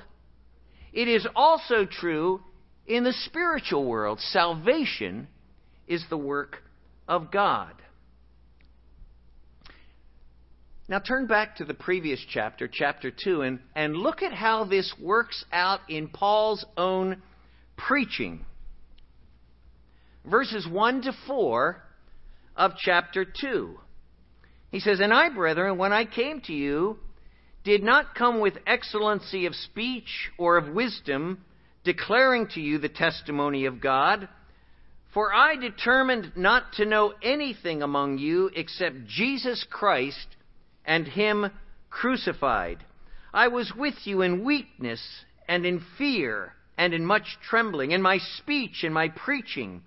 it 0.93 1.09
is 1.09 1.27
also 1.35 1.85
true 1.85 2.41
in 2.87 3.03
the 3.03 3.13
spiritual 3.25 3.85
world. 3.85 4.19
Salvation 4.19 5.27
is 5.85 6.03
the 6.09 6.17
work 6.17 6.63
of 7.07 7.29
God. 7.29 7.73
Now 10.93 10.99
turn 10.99 11.25
back 11.25 11.55
to 11.55 11.65
the 11.65 11.73
previous 11.73 12.23
chapter, 12.29 12.69
chapter 12.71 13.09
2, 13.09 13.41
and, 13.41 13.59
and 13.73 13.97
look 13.97 14.21
at 14.21 14.31
how 14.31 14.63
this 14.65 14.93
works 15.01 15.43
out 15.51 15.79
in 15.89 16.07
Paul's 16.07 16.63
own 16.77 17.19
preaching. 17.75 18.45
Verses 20.23 20.67
1 20.67 21.01
to 21.01 21.13
4 21.25 21.83
of 22.55 22.73
chapter 22.77 23.25
2. 23.25 23.79
He 24.69 24.79
says, 24.79 24.99
And 24.99 25.11
I, 25.11 25.29
brethren, 25.29 25.79
when 25.79 25.91
I 25.91 26.05
came 26.05 26.41
to 26.41 26.53
you, 26.53 26.99
did 27.63 27.81
not 27.81 28.13
come 28.13 28.39
with 28.39 28.53
excellency 28.67 29.47
of 29.47 29.55
speech 29.55 30.29
or 30.37 30.57
of 30.57 30.75
wisdom, 30.75 31.43
declaring 31.83 32.49
to 32.49 32.61
you 32.61 32.77
the 32.77 32.87
testimony 32.87 33.65
of 33.65 33.81
God. 33.81 34.29
For 35.11 35.33
I 35.33 35.55
determined 35.55 36.33
not 36.35 36.73
to 36.73 36.85
know 36.85 37.15
anything 37.23 37.81
among 37.81 38.19
you 38.19 38.51
except 38.53 39.07
Jesus 39.07 39.65
Christ 39.67 40.27
and 40.85 41.07
Him 41.07 41.49
crucified. 41.89 42.83
I 43.33 43.47
was 43.47 43.73
with 43.75 43.95
you 44.05 44.21
in 44.21 44.43
weakness 44.43 45.01
and 45.47 45.65
in 45.65 45.83
fear 45.97 46.53
and 46.77 46.93
in 46.93 47.05
much 47.05 47.37
trembling, 47.49 47.93
and 47.93 48.01
my 48.01 48.17
speech 48.37 48.83
and 48.83 48.93
my 48.93 49.09
preaching 49.09 49.83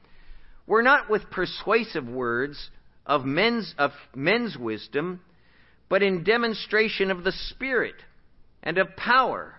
were 0.66 0.82
not 0.82 1.08
with 1.08 1.30
persuasive 1.30 2.08
words 2.08 2.70
of 3.04 3.24
men's, 3.24 3.74
of 3.78 3.92
men's 4.14 4.56
wisdom, 4.56 5.20
but 5.88 6.02
in 6.02 6.24
demonstration 6.24 7.10
of 7.10 7.24
the 7.24 7.32
Spirit 7.32 7.94
and 8.62 8.78
of 8.78 8.96
power, 8.96 9.54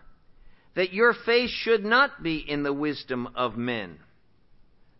that 0.76 0.94
your 0.94 1.14
faith 1.14 1.50
should 1.50 1.84
not 1.84 2.22
be 2.22 2.38
in 2.38 2.64
the 2.64 2.74
wisdom 2.74 3.28
of 3.36 3.58
men, 3.58 4.00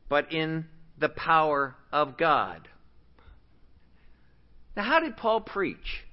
but 0.10 0.32
in 0.32 0.66
the 0.98 1.10
power 1.10 1.76
of 1.92 2.18
God. 2.18 2.68
Now, 4.76 4.84
how 4.84 5.00
did 5.00 5.18
Paul 5.18 5.42
preach? 5.42 6.06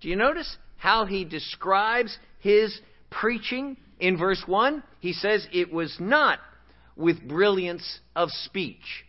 Do 0.00 0.08
you 0.08 0.16
notice 0.16 0.56
how 0.76 1.04
he 1.04 1.24
describes 1.24 2.16
his 2.38 2.78
preaching? 3.10 3.76
In 3.98 4.16
verse 4.16 4.42
1, 4.46 4.82
he 5.00 5.12
says 5.12 5.46
it 5.52 5.70
was 5.70 5.94
not 6.00 6.38
with 6.96 7.26
brilliance 7.26 8.00
of 8.16 8.30
speech. 8.30 9.04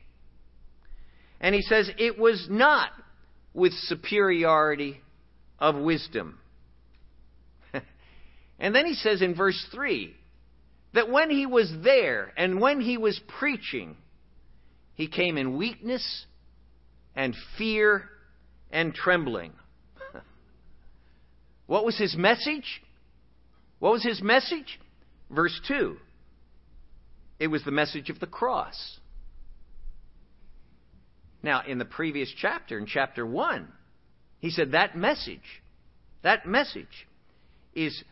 And 1.40 1.56
he 1.56 1.62
says 1.62 1.90
it 1.98 2.20
was 2.20 2.48
not 2.50 2.92
with 3.54 3.74
superiority 3.74 5.02
of 5.60 5.76
wisdom. 5.76 6.40
and 8.60 8.76
then 8.76 8.86
he 8.86 8.94
says 8.94 9.22
in 9.22 9.36
verse 9.36 9.66
3 9.72 10.14
that 10.94 11.10
when 11.10 11.30
he 11.30 11.46
was 11.46 11.74
there 11.84 12.34
and 12.36 12.60
when 12.60 12.82
he 12.82 12.98
was 12.98 13.20
preaching, 13.40 13.96
he 14.96 15.08
came 15.08 15.38
in 15.38 15.58
weakness 15.58 16.26
and 17.16 17.36
fear 17.58 18.10
and 18.72 18.94
trembling. 18.94 19.54
What 21.72 21.86
was 21.86 21.98
his 21.98 22.18
message? 22.18 22.82
What 23.80 23.94
was 23.94 24.04
his 24.04 24.22
message? 24.22 24.78
Verse 25.30 25.58
2 25.70 25.96
it 27.40 27.48
was 27.48 27.64
the 27.64 27.72
message 27.72 28.10
of 28.10 28.20
the 28.20 28.28
cross. 28.28 29.00
Now, 31.42 31.64
in 31.66 31.80
the 31.80 31.86
previous 31.86 32.32
chapter, 32.38 32.78
in 32.78 32.86
chapter 32.86 33.26
1, 33.26 33.70
he 34.40 34.50
said 34.50 34.74
that 34.74 34.98
message, 34.98 35.64
that 36.24 36.46
message 36.46 37.08
is 37.74 38.04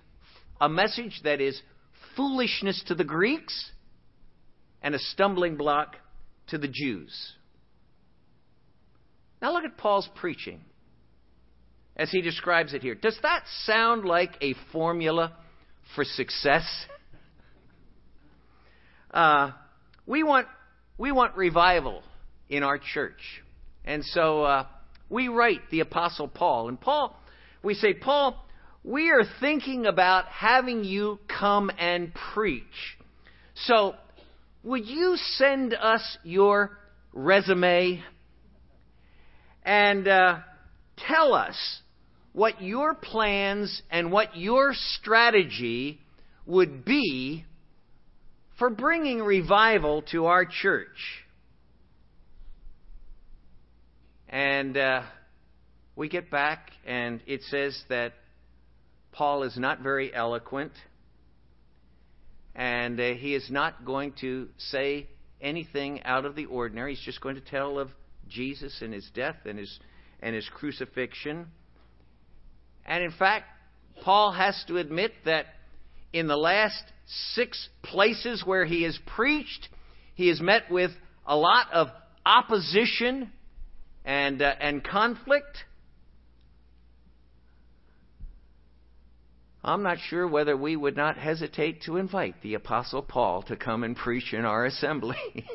a 0.62 0.70
message 0.70 1.20
that 1.26 1.42
is 1.42 1.62
foolishness 2.16 2.82
to 2.88 2.96
the 2.96 3.04
Greeks 3.04 3.72
and 4.82 4.96
a 4.96 5.00
stumbling 5.00 5.58
block 5.58 5.98
to 6.48 6.58
the 6.58 6.70
Jews. 6.70 7.34
Now, 9.42 9.52
look 9.52 9.66
at 9.66 9.78
Paul's 9.78 10.10
preaching 10.16 10.62
as 12.00 12.10
he 12.10 12.22
describes 12.22 12.74
it 12.74 12.82
here. 12.82 12.96
Does 12.96 13.20
that 13.24 13.44
sound 13.66 14.06
like 14.06 14.32
a 14.42 14.56
formula 14.72 15.34
for 15.94 16.06
success? 16.06 16.64
Uh, 19.12 19.52
we 20.08 20.24
want 20.24 20.48
we 20.98 21.12
want 21.12 21.36
revival 21.36 22.02
in 22.48 22.64
our 22.64 22.80
church, 22.80 23.44
and 23.84 24.04
so 24.06 24.44
uh, 24.44 24.66
we 25.10 25.28
write 25.28 25.60
the 25.72 25.82
Apostle 25.82 26.30
Paul. 26.30 26.70
And 26.70 26.80
Paul, 26.80 27.20
we 27.64 27.74
say, 27.74 27.94
Paul, 27.94 28.46
we 28.84 29.10
are 29.10 29.24
thinking 29.42 29.86
about 29.86 30.26
having 30.28 30.86
you 30.86 31.20
come 31.28 31.70
and 31.78 32.14
preach. 32.34 32.64
So, 33.56 33.96
would 34.64 34.88
you 34.88 35.18
send 35.18 35.74
us 35.74 36.18
your 36.24 36.78
resume 37.12 38.02
and 39.64 40.08
uh, 40.08 40.40
tell 40.98 41.34
us 41.34 41.56
what 42.34 42.62
your 42.62 42.94
plans 42.94 43.82
and 43.90 44.12
what 44.12 44.38
your 44.38 44.74
strategy 44.74 46.00
would 46.46 46.86
be 46.86 47.46
for 48.58 48.70
bringing 48.70 49.22
revival 49.22 50.04
to 50.12 50.26
our 50.26 50.46
church. 50.46 50.88
And 54.28 54.78
uh, 54.78 55.02
we 55.96 56.08
get 56.08 56.30
back, 56.30 56.72
and 56.86 57.22
it 57.26 57.42
says 57.44 57.82
that 57.90 58.14
Paul 59.12 59.44
is 59.44 59.58
not 59.58 59.82
very 59.82 60.14
eloquent, 60.14 60.72
and 62.54 63.00
uh, 63.00 63.14
he 63.14 63.34
is 63.34 63.50
not 63.50 63.86
going 63.86 64.14
to 64.22 64.50
say 64.58 65.08
anything 65.42 66.04
out 66.04 66.26
of 66.26 66.36
the 66.36 66.46
ordinary. 66.46 66.94
He's 66.94 67.04
just 67.04 67.22
going 67.22 67.36
to 67.36 67.42
tell 67.42 67.80
of 67.80 67.90
Jesus 68.28 68.82
and 68.82 68.94
his 68.94 69.10
death 69.16 69.38
and 69.46 69.58
his 69.58 69.80
and 70.22 70.36
his 70.36 70.48
crucifixion. 70.54 71.48
And 72.90 73.04
in 73.04 73.12
fact, 73.12 73.46
Paul 74.04 74.32
has 74.32 74.62
to 74.68 74.78
admit 74.78 75.12
that 75.24 75.46
in 76.12 76.28
the 76.28 76.36
last 76.36 76.84
six 77.34 77.70
places 77.84 78.44
where 78.44 78.66
he 78.66 78.82
has 78.84 78.98
preached, 79.06 79.70
he 80.16 80.28
has 80.30 80.42
met 80.42 80.72
with 80.72 80.90
a 81.26 81.38
lot 81.38 81.68
of 81.72 81.90
opposition 82.26 83.32
and, 84.04 84.42
uh, 84.42 84.56
and 84.60 84.84
conflict. 84.84 85.66
I'm 89.64 89.84
not 89.84 90.00
sure 90.10 90.28
whether 90.28 90.58
we 90.58 90.76
would 90.76 90.98
not 90.98 91.16
hesitate 91.16 91.84
to 91.84 91.98
invite 91.98 92.42
the 92.42 92.56
Apostle 92.56 93.04
Paul 93.04 93.44
to 93.44 93.56
come 93.56 93.84
and 93.84 93.96
preach 93.96 94.34
in 94.34 94.46
our 94.46 94.66
assembly. 94.66 95.16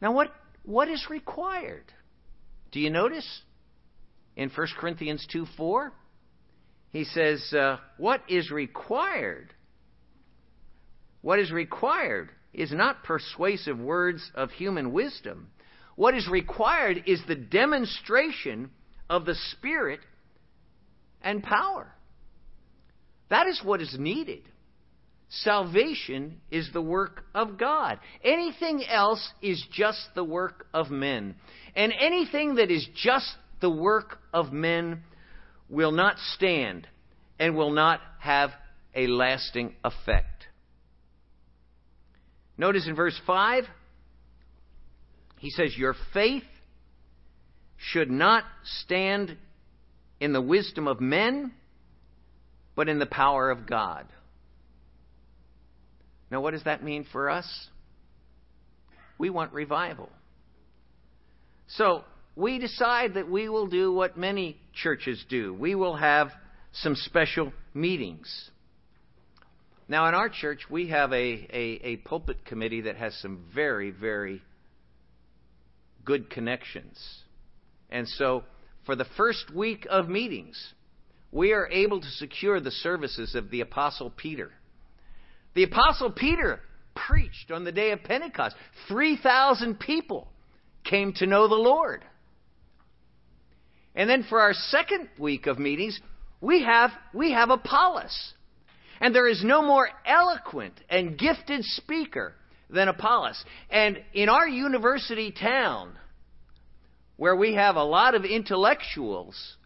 now, 0.00 0.12
what, 0.12 0.32
what 0.64 0.88
is 0.88 1.06
required? 1.10 1.84
Do 2.72 2.80
you 2.80 2.88
notice 2.88 3.42
in 4.40 4.48
1 4.48 4.68
Corinthians 4.78 5.26
2 5.30 5.44
4? 5.58 5.92
He 6.92 7.04
says, 7.04 7.52
uh, 7.52 7.76
What 7.98 8.22
is 8.26 8.50
required? 8.50 9.52
What 11.20 11.38
is 11.38 11.52
required 11.52 12.30
is 12.54 12.72
not 12.72 13.04
persuasive 13.04 13.78
words 13.78 14.28
of 14.34 14.50
human 14.52 14.92
wisdom. 14.92 15.50
What 15.94 16.14
is 16.14 16.26
required 16.26 17.02
is 17.06 17.20
the 17.28 17.34
demonstration 17.36 18.70
of 19.10 19.26
the 19.26 19.34
Spirit 19.52 20.00
and 21.20 21.42
power. 21.42 21.92
That 23.28 23.46
is 23.46 23.60
what 23.62 23.82
is 23.82 23.94
needed. 23.98 24.42
Salvation 25.28 26.40
is 26.50 26.70
the 26.72 26.80
work 26.80 27.24
of 27.34 27.58
God. 27.58 28.00
Anything 28.24 28.82
else 28.88 29.32
is 29.42 29.62
just 29.70 30.00
the 30.14 30.24
work 30.24 30.66
of 30.72 30.90
men. 30.90 31.36
And 31.76 31.92
anything 32.00 32.54
that 32.54 32.70
is 32.70 32.88
just 32.96 33.30
the 33.60 33.70
work 33.70 34.18
of 34.32 34.52
men 34.52 35.02
will 35.68 35.92
not 35.92 36.18
stand 36.34 36.86
and 37.38 37.56
will 37.56 37.70
not 37.70 38.00
have 38.18 38.50
a 38.94 39.06
lasting 39.06 39.74
effect. 39.84 40.46
Notice 42.58 42.86
in 42.86 42.94
verse 42.94 43.18
5, 43.26 43.64
he 45.38 45.50
says, 45.50 45.74
Your 45.76 45.94
faith 46.12 46.44
should 47.78 48.10
not 48.10 48.44
stand 48.82 49.36
in 50.20 50.34
the 50.34 50.42
wisdom 50.42 50.86
of 50.86 51.00
men, 51.00 51.52
but 52.76 52.88
in 52.88 52.98
the 52.98 53.06
power 53.06 53.50
of 53.50 53.66
God. 53.66 54.06
Now, 56.30 56.42
what 56.42 56.52
does 56.52 56.64
that 56.64 56.84
mean 56.84 57.06
for 57.10 57.30
us? 57.30 57.68
We 59.18 59.30
want 59.30 59.52
revival. 59.52 60.10
So, 61.68 62.04
we 62.36 62.58
decide 62.58 63.14
that 63.14 63.28
we 63.28 63.48
will 63.48 63.66
do 63.66 63.92
what 63.92 64.16
many 64.16 64.56
churches 64.72 65.24
do. 65.28 65.52
We 65.54 65.74
will 65.74 65.96
have 65.96 66.30
some 66.72 66.94
special 66.94 67.52
meetings. 67.74 68.50
Now, 69.88 70.08
in 70.08 70.14
our 70.14 70.28
church, 70.28 70.60
we 70.70 70.88
have 70.88 71.12
a, 71.12 71.16
a, 71.16 71.80
a 71.82 71.96
pulpit 71.96 72.44
committee 72.44 72.82
that 72.82 72.96
has 72.96 73.14
some 73.16 73.44
very, 73.52 73.90
very 73.90 74.40
good 76.04 76.30
connections. 76.30 76.96
And 77.90 78.06
so, 78.06 78.44
for 78.86 78.94
the 78.94 79.06
first 79.16 79.52
week 79.52 79.86
of 79.90 80.08
meetings, 80.08 80.74
we 81.32 81.52
are 81.52 81.68
able 81.68 82.00
to 82.00 82.06
secure 82.06 82.60
the 82.60 82.70
services 82.70 83.34
of 83.34 83.50
the 83.50 83.60
Apostle 83.62 84.10
Peter. 84.10 84.52
The 85.54 85.64
Apostle 85.64 86.12
Peter 86.12 86.60
preached 86.94 87.50
on 87.50 87.64
the 87.64 87.72
day 87.72 87.90
of 87.90 88.02
Pentecost. 88.04 88.54
3,000 88.88 89.78
people 89.78 90.28
came 90.84 91.12
to 91.14 91.26
know 91.26 91.48
the 91.48 91.54
Lord. 91.54 92.04
And 93.94 94.08
then 94.08 94.24
for 94.28 94.40
our 94.40 94.52
second 94.52 95.08
week 95.18 95.46
of 95.46 95.58
meetings, 95.58 95.98
we 96.40 96.62
have, 96.62 96.90
we 97.12 97.32
have 97.32 97.50
Apollos. 97.50 98.34
And 99.00 99.14
there 99.14 99.28
is 99.28 99.42
no 99.42 99.62
more 99.62 99.88
eloquent 100.06 100.74
and 100.88 101.18
gifted 101.18 101.64
speaker 101.64 102.34
than 102.68 102.88
Apollos. 102.88 103.42
And 103.70 104.02
in 104.12 104.28
our 104.28 104.46
university 104.46 105.32
town, 105.32 105.92
where 107.16 107.36
we 107.36 107.54
have 107.54 107.76
a 107.76 107.84
lot 107.84 108.14
of 108.14 108.24
intellectuals, 108.24 109.56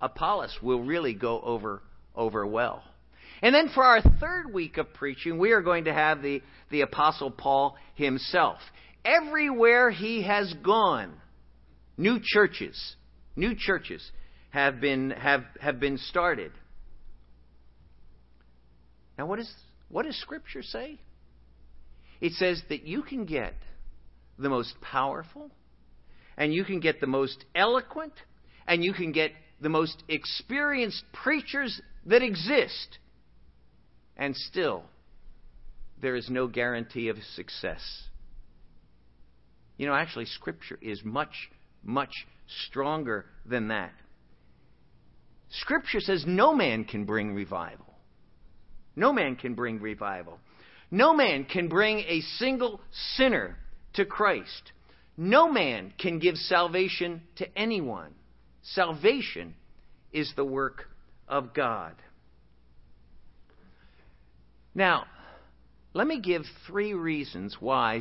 Apollos 0.00 0.58
will 0.62 0.82
really 0.82 1.14
go 1.14 1.40
over, 1.40 1.82
over 2.14 2.46
well. 2.46 2.82
And 3.40 3.54
then 3.54 3.70
for 3.74 3.84
our 3.84 4.02
third 4.02 4.52
week 4.52 4.78
of 4.78 4.92
preaching, 4.94 5.38
we 5.38 5.52
are 5.52 5.62
going 5.62 5.84
to 5.84 5.94
have 5.94 6.22
the, 6.22 6.42
the 6.70 6.80
Apostle 6.80 7.30
Paul 7.30 7.76
himself. 7.94 8.58
Everywhere 9.04 9.90
he 9.90 10.22
has 10.24 10.52
gone, 10.64 11.14
new 11.96 12.20
churches, 12.22 12.96
new 13.38 13.54
churches 13.54 14.10
have 14.50 14.80
been, 14.80 15.10
have, 15.10 15.44
have 15.60 15.80
been 15.80 15.96
started. 15.96 16.52
Now, 19.16 19.26
what, 19.26 19.38
is, 19.38 19.50
what 19.88 20.04
does 20.04 20.16
Scripture 20.16 20.62
say? 20.62 20.98
It 22.20 22.32
says 22.32 22.60
that 22.68 22.82
you 22.82 23.02
can 23.02 23.24
get 23.24 23.54
the 24.38 24.48
most 24.48 24.74
powerful, 24.80 25.50
and 26.36 26.52
you 26.52 26.64
can 26.64 26.80
get 26.80 27.00
the 27.00 27.06
most 27.06 27.44
eloquent, 27.54 28.12
and 28.66 28.84
you 28.84 28.92
can 28.92 29.12
get 29.12 29.32
the 29.60 29.68
most 29.68 30.02
experienced 30.08 31.02
preachers 31.12 31.80
that 32.06 32.22
exist, 32.22 32.98
and 34.16 34.36
still 34.36 34.84
there 36.00 36.14
is 36.14 36.28
no 36.30 36.46
guarantee 36.46 37.08
of 37.08 37.16
success. 37.34 37.82
You 39.76 39.86
know, 39.86 39.94
actually, 39.94 40.26
Scripture 40.26 40.78
is 40.80 41.02
much, 41.04 41.50
much 41.84 42.26
stronger 42.66 43.26
than 43.46 43.68
that. 43.68 43.92
Scripture 45.50 46.00
says 46.00 46.24
no 46.26 46.54
man 46.54 46.84
can 46.84 47.04
bring 47.04 47.34
revival. 47.34 47.86
No 48.96 49.12
man 49.12 49.36
can 49.36 49.54
bring 49.54 49.80
revival. 49.80 50.38
No 50.90 51.14
man 51.14 51.44
can 51.44 51.68
bring 51.68 52.00
a 52.00 52.20
single 52.38 52.80
sinner 53.16 53.56
to 53.94 54.04
Christ. 54.04 54.72
No 55.16 55.50
man 55.50 55.92
can 55.98 56.18
give 56.18 56.36
salvation 56.36 57.22
to 57.36 57.58
anyone. 57.58 58.14
Salvation 58.62 59.54
is 60.12 60.32
the 60.36 60.44
work 60.44 60.88
of 61.26 61.54
God. 61.54 61.94
Now, 64.74 65.06
let 65.92 66.06
me 66.06 66.20
give 66.20 66.42
three 66.66 66.94
reasons 66.94 67.56
why, 67.58 68.00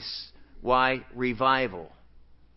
why 0.61 1.05
revival 1.15 1.91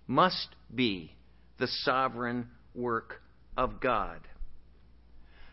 must 0.07 0.49
be 0.75 1.13
the 1.61 1.69
sovereign 1.69 2.49
work 2.75 3.21
of 3.57 3.81
God. 3.81 4.19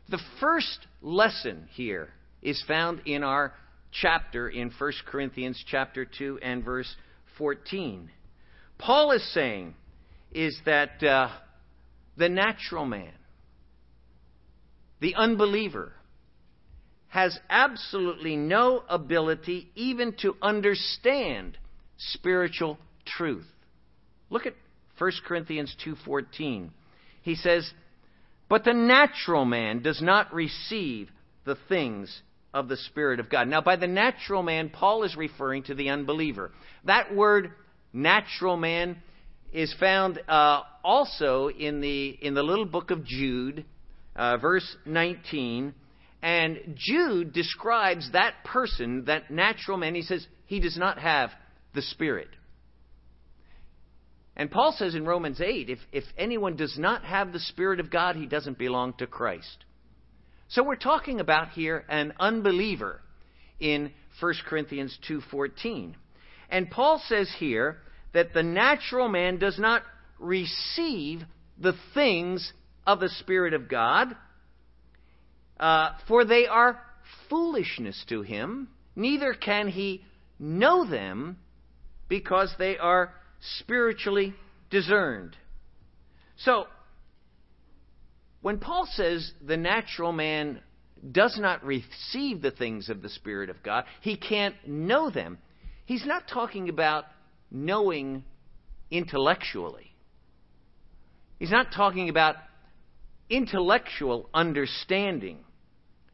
The 0.10 0.20
first 0.40 0.88
lesson 1.02 1.68
here 1.74 2.10
is 2.42 2.64
found 2.66 3.02
in 3.06 3.24
our 3.24 3.54
chapter 3.92 4.48
in 4.48 4.72
1 4.78 4.92
Corinthians 5.06 5.64
chapter 5.70 6.06
2 6.06 6.40
and 6.42 6.64
verse 6.64 6.96
14. 7.38 8.10
Paul 8.78 9.12
is 9.12 9.34
saying 9.34 9.76
is 10.32 10.58
that 10.66 11.04
uh, 11.04 11.30
the 12.16 12.30
natural 12.30 12.86
man, 12.86 13.14
the 15.02 15.14
unbeliever, 15.16 15.92
has 17.10 17.38
absolutely 17.50 18.38
no 18.38 18.84
ability 18.88 19.72
even 19.76 20.14
to 20.22 20.36
understand 20.42 21.58
spiritual 21.98 22.78
truth. 23.06 23.48
Look 24.30 24.46
at 24.46 24.54
1 24.98 25.12
Corinthians 25.26 25.76
2:14. 25.84 26.72
He 27.22 27.36
says, 27.36 27.74
"But 28.50 28.64
the 28.64 28.74
natural 28.74 29.46
man 29.46 29.82
does 29.82 30.02
not 30.02 30.34
receive 30.34 31.12
the 31.44 31.56
things 31.56 32.22
of 32.54 32.68
the 32.68 32.78
Spirit 32.78 33.20
of 33.20 33.30
God." 33.30 33.48
Now, 33.48 33.62
by 33.62 33.76
the 33.76 33.88
natural 33.88 34.44
man, 34.44 34.70
Paul 34.70 35.04
is 35.04 35.16
referring 35.16 35.64
to 35.64 35.76
the 35.76 35.90
unbeliever. 35.90 36.52
That 36.86 37.14
word 37.14 37.54
natural 37.94 38.58
man 38.58 39.02
is 39.54 39.74
found 39.74 40.22
uh, 40.28 40.64
also 40.84 41.50
in 41.50 41.82
the 41.82 42.10
in 42.22 42.34
the 42.34 42.44
little 42.44 42.66
book 42.66 42.92
of 42.92 43.06
Jude, 43.06 43.66
uh, 44.16 44.38
verse 44.38 44.78
19. 44.86 45.74
And 46.22 46.76
Jude 46.76 47.32
describes 47.32 48.12
that 48.12 48.44
person, 48.44 49.06
that 49.06 49.30
natural 49.30 49.78
man. 49.78 49.96
He 49.96 50.02
says 50.02 50.26
he 50.48 50.60
does 50.60 50.78
not 50.78 50.98
have 50.98 51.32
the 51.74 51.82
Spirit. 51.82 52.30
And 54.38 54.52
Paul 54.52 54.72
says 54.78 54.94
in 54.94 55.04
Romans 55.04 55.42
8 55.42 55.70
if, 55.70 55.80
if 55.92 56.04
anyone 56.16 56.56
does 56.56 56.78
not 56.78 57.04
have 57.04 57.34
the 57.34 57.40
Spirit 57.40 57.80
of 57.80 57.90
God, 57.90 58.16
he 58.16 58.28
doesn't 58.28 58.60
belong 58.60 58.94
to 59.00 59.08
Christ. 59.08 59.66
So 60.50 60.64
we're 60.64 60.76
talking 60.76 61.20
about 61.20 61.50
here 61.50 61.84
an 61.90 62.14
unbeliever 62.20 63.02
in 63.60 63.92
1 64.20 64.34
Corinthians 64.46 64.98
2:14. 65.10 65.96
And 66.50 66.70
Paul 66.70 67.02
says 67.08 67.30
here 67.40 67.82
that 68.14 68.34
the 68.34 68.44
natural 68.44 69.10
man 69.10 69.40
does 69.40 69.60
not 69.60 69.84
receive 70.20 71.24
the 71.58 71.74
things 71.96 72.54
of 72.86 73.00
the 73.00 73.10
Spirit 73.10 73.54
of 73.54 73.68
God, 73.68 74.16
uh, 75.60 75.90
for 76.08 76.24
they 76.24 76.46
are 76.46 76.80
foolishness 77.28 78.06
to 78.10 78.22
him, 78.22 78.70
neither 78.96 79.34
can 79.34 79.68
he 79.68 80.06
know 80.40 80.86
them 80.86 81.38
because 82.08 82.54
they 82.58 82.78
are 82.78 83.14
spiritually 83.60 84.34
discerned. 84.70 85.36
So, 86.38 86.68
when 88.42 88.60
Paul 88.60 88.88
says 88.92 89.32
the 89.46 89.58
natural 89.58 90.12
man 90.12 90.62
does 91.12 91.38
not 91.40 91.64
receive 91.64 92.42
the 92.42 92.52
things 92.52 92.90
of 92.90 93.02
the 93.02 93.10
Spirit 93.10 93.50
of 93.50 93.62
God, 93.64 93.86
he 94.02 94.18
can't 94.18 94.56
know 94.66 95.10
them, 95.10 95.38
he's 95.86 96.06
not 96.06 96.24
talking 96.32 96.70
about 96.70 97.06
knowing 97.52 98.24
intellectually. 98.92 99.92
He's 101.40 101.52
not 101.52 101.68
talking 101.76 102.10
about 102.10 102.36
intellectual 103.30 104.30
understanding. 104.34 105.40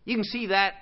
You 0.06 0.16
can 0.16 0.24
see 0.24 0.48
that 0.48 0.74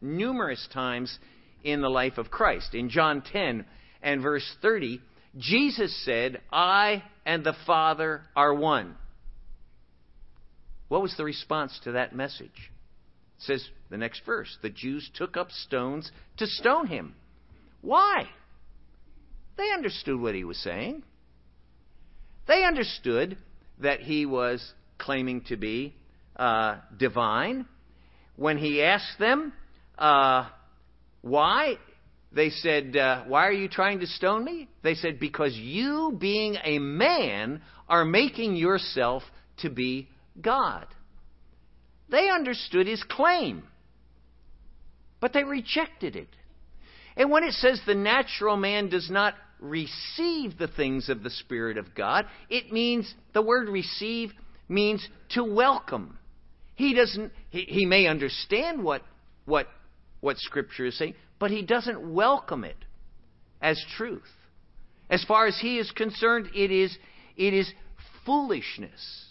numerous 0.00 0.68
times 0.72 1.18
in 1.64 1.80
the 1.80 1.88
life 1.88 2.18
of 2.18 2.30
Christ. 2.30 2.74
In 2.74 2.88
John 2.88 3.22
10 3.32 3.64
and 4.02 4.22
verse 4.22 4.48
30, 4.62 5.00
Jesus 5.38 6.04
said, 6.04 6.40
I 6.52 7.02
and 7.24 7.44
the 7.44 7.56
Father 7.66 8.22
are 8.34 8.52
one. 8.52 8.96
What 10.88 11.02
was 11.02 11.14
the 11.16 11.24
response 11.24 11.78
to 11.84 11.92
that 11.92 12.14
message? 12.14 12.50
It 13.38 13.42
says 13.44 13.68
the 13.90 13.98
next 13.98 14.22
verse 14.26 14.56
the 14.62 14.70
Jews 14.70 15.08
took 15.14 15.36
up 15.36 15.50
stones 15.50 16.10
to 16.38 16.46
stone 16.46 16.86
him. 16.86 17.14
Why? 17.82 18.28
They 19.56 19.70
understood 19.72 20.20
what 20.20 20.34
he 20.34 20.44
was 20.44 20.58
saying. 20.58 21.02
They 22.46 22.64
understood 22.64 23.36
that 23.80 24.00
he 24.00 24.26
was 24.26 24.72
claiming 24.96 25.42
to 25.48 25.56
be 25.56 25.94
uh, 26.36 26.76
divine. 26.96 27.66
When 28.36 28.56
he 28.56 28.82
asked 28.82 29.18
them 29.18 29.52
uh, 29.98 30.48
why, 31.22 31.74
they 32.32 32.50
said, 32.50 32.96
uh, 32.96 33.24
Why 33.24 33.46
are 33.46 33.52
you 33.52 33.68
trying 33.68 34.00
to 34.00 34.06
stone 34.06 34.44
me? 34.44 34.68
They 34.82 34.94
said, 34.94 35.18
Because 35.18 35.54
you, 35.54 36.16
being 36.18 36.56
a 36.62 36.78
man, 36.78 37.62
are 37.88 38.04
making 38.04 38.56
yourself 38.56 39.22
to 39.58 39.70
be 39.70 40.08
God. 40.40 40.86
They 42.10 42.28
understood 42.30 42.86
his 42.86 43.02
claim, 43.02 43.64
but 45.20 45.32
they 45.32 45.44
rejected 45.44 46.16
it. 46.16 46.28
And 47.16 47.30
when 47.30 47.44
it 47.44 47.52
says 47.52 47.80
the 47.84 47.94
natural 47.94 48.56
man 48.56 48.88
does 48.88 49.10
not 49.10 49.34
receive 49.58 50.56
the 50.56 50.68
things 50.68 51.08
of 51.08 51.22
the 51.22 51.30
Spirit 51.30 51.76
of 51.76 51.94
God, 51.94 52.26
it 52.48 52.72
means 52.72 53.12
the 53.34 53.42
word 53.42 53.68
receive 53.68 54.32
means 54.68 55.06
to 55.30 55.42
welcome. 55.42 56.18
He 56.76 56.94
doesn't 56.94 57.32
he, 57.50 57.62
he 57.62 57.86
may 57.86 58.06
understand 58.06 58.84
what 58.84 59.02
what 59.44 59.66
what 60.20 60.38
scripture 60.38 60.86
is 60.86 60.98
saying, 60.98 61.14
but 61.38 61.50
he 61.50 61.62
doesn't 61.62 62.12
welcome 62.12 62.64
it 62.64 62.76
as 63.60 63.82
truth. 63.96 64.22
As 65.10 65.24
far 65.24 65.46
as 65.46 65.58
he 65.58 65.78
is 65.78 65.90
concerned, 65.92 66.48
it 66.54 66.70
is 66.70 66.96
it 67.36 67.54
is 67.54 67.72
foolishness. 68.26 69.26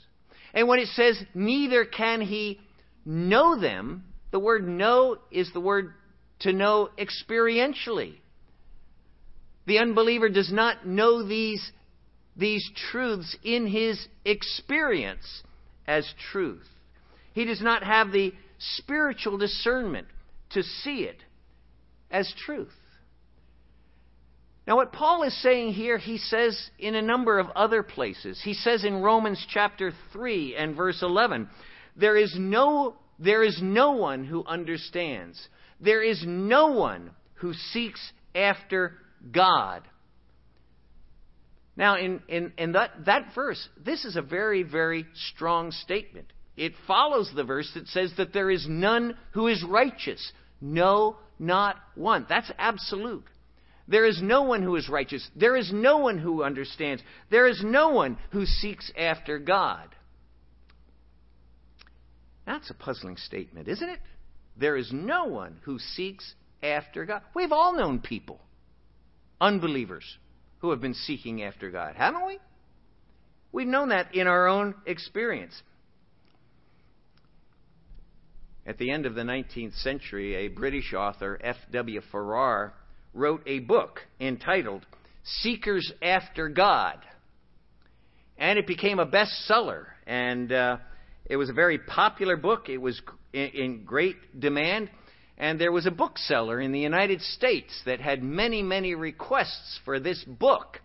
And 0.53 0.67
when 0.67 0.79
it 0.79 0.87
says 0.89 1.21
neither 1.35 1.85
can 1.85 2.21
he 2.21 2.59
know 3.05 3.59
them, 3.59 4.05
the 4.31 4.39
word 4.39 4.67
know 4.67 5.17
is 5.31 5.51
the 5.53 5.59
word 5.59 5.93
to 6.39 6.53
know 6.53 6.89
experientially. 6.97 8.15
The 9.65 9.79
unbeliever 9.79 10.29
does 10.29 10.51
not 10.51 10.87
know 10.87 11.27
these, 11.27 11.71
these 12.37 12.69
truths 12.89 13.35
in 13.43 13.67
his 13.67 14.07
experience 14.23 15.43
as 15.85 16.11
truth. 16.31 16.67
He 17.33 17.45
does 17.45 17.61
not 17.61 17.83
have 17.83 18.11
the 18.11 18.33
spiritual 18.57 19.37
discernment 19.37 20.07
to 20.51 20.63
see 20.63 21.01
it 21.01 21.17
as 22.11 22.33
truth. 22.45 22.73
Now, 24.67 24.75
what 24.75 24.91
Paul 24.91 25.23
is 25.23 25.41
saying 25.41 25.73
here, 25.73 25.97
he 25.97 26.17
says 26.17 26.69
in 26.77 26.95
a 26.95 27.01
number 27.01 27.39
of 27.39 27.47
other 27.55 27.83
places. 27.83 28.41
He 28.43 28.53
says 28.53 28.83
in 28.83 29.01
Romans 29.01 29.45
chapter 29.49 29.93
3 30.11 30.55
and 30.57 30.75
verse 30.75 31.01
11, 31.01 31.47
there 31.95 32.17
is 32.17 32.35
no, 32.37 32.95
there 33.17 33.43
is 33.43 33.59
no 33.61 33.91
one 33.91 34.25
who 34.25 34.45
understands. 34.45 35.41
There 35.79 36.03
is 36.03 36.21
no 36.27 36.67
one 36.67 37.11
who 37.35 37.53
seeks 37.53 38.11
after 38.35 38.97
God. 39.31 39.83
Now, 41.77 41.97
in, 41.97 42.21
in, 42.27 42.51
in 42.57 42.71
that, 42.73 43.05
that 43.05 43.33
verse, 43.35 43.69
this 43.83 44.03
is 44.03 44.17
a 44.17 44.21
very, 44.21 44.63
very 44.63 45.05
strong 45.31 45.71
statement. 45.71 46.33
It 46.57 46.73
follows 46.87 47.31
the 47.33 47.43
verse 47.43 47.71
that 47.75 47.87
says 47.87 48.11
that 48.17 48.33
there 48.33 48.49
is 48.49 48.65
none 48.67 49.15
who 49.31 49.47
is 49.47 49.63
righteous. 49.63 50.31
No, 50.59 51.17
not 51.37 51.77
one. 51.95 52.25
That's 52.27 52.51
absolute. 52.57 53.23
There 53.87 54.05
is 54.05 54.21
no 54.21 54.41
one 54.41 54.63
who 54.63 54.75
is 54.75 54.89
righteous. 54.89 55.29
There 55.35 55.55
is 55.55 55.71
no 55.71 55.99
one 55.99 56.17
who 56.17 56.43
understands. 56.43 57.03
There 57.29 57.47
is 57.47 57.61
no 57.63 57.89
one 57.89 58.17
who 58.31 58.45
seeks 58.45 58.91
after 58.97 59.39
God. 59.39 59.87
That's 62.45 62.69
a 62.69 62.73
puzzling 62.73 63.17
statement, 63.17 63.67
isn't 63.67 63.87
it? 63.87 63.99
There 64.57 64.75
is 64.75 64.91
no 64.91 65.25
one 65.25 65.59
who 65.63 65.77
seeks 65.77 66.33
after 66.63 67.05
God. 67.05 67.21
We've 67.35 67.51
all 67.51 67.73
known 67.75 67.99
people, 67.99 68.41
unbelievers, 69.39 70.17
who 70.59 70.71
have 70.71 70.81
been 70.81 70.95
seeking 70.95 71.43
after 71.43 71.69
God, 71.69 71.95
haven't 71.95 72.25
we? 72.25 72.39
We've 73.51 73.67
known 73.67 73.89
that 73.89 74.15
in 74.15 74.27
our 74.27 74.47
own 74.47 74.75
experience. 74.85 75.61
At 78.67 78.77
the 78.77 78.91
end 78.91 79.05
of 79.05 79.15
the 79.15 79.21
19th 79.21 79.81
century, 79.81 80.35
a 80.35 80.49
British 80.49 80.93
author, 80.93 81.39
F.W. 81.41 82.01
Farrar, 82.11 82.73
wrote 83.13 83.41
a 83.47 83.59
book 83.59 84.01
entitled 84.19 84.85
Seekers 85.23 85.93
After 86.01 86.49
God. 86.49 86.97
And 88.37 88.59
it 88.59 88.67
became 88.67 88.99
a 88.99 89.05
bestseller. 89.05 89.85
And 90.05 90.51
uh, 90.51 90.77
it 91.27 91.37
was 91.37 91.49
a 91.49 91.53
very 91.53 91.79
popular 91.79 92.35
book. 92.35 92.67
It 92.67 92.79
was 92.79 93.01
in 93.31 93.83
great 93.85 94.37
demand. 94.37 94.89
And 95.37 95.61
there 95.61 95.71
was 95.71 95.85
a 95.85 95.91
bookseller 95.91 96.59
in 96.59 96.73
the 96.73 96.79
United 96.81 97.21
States 97.21 97.81
that 97.85 98.01
had 98.01 98.21
many, 98.21 98.63
many 98.63 98.95
requests 98.95 99.79
for 99.85 99.97
this 99.97 100.21
book. 100.25 100.81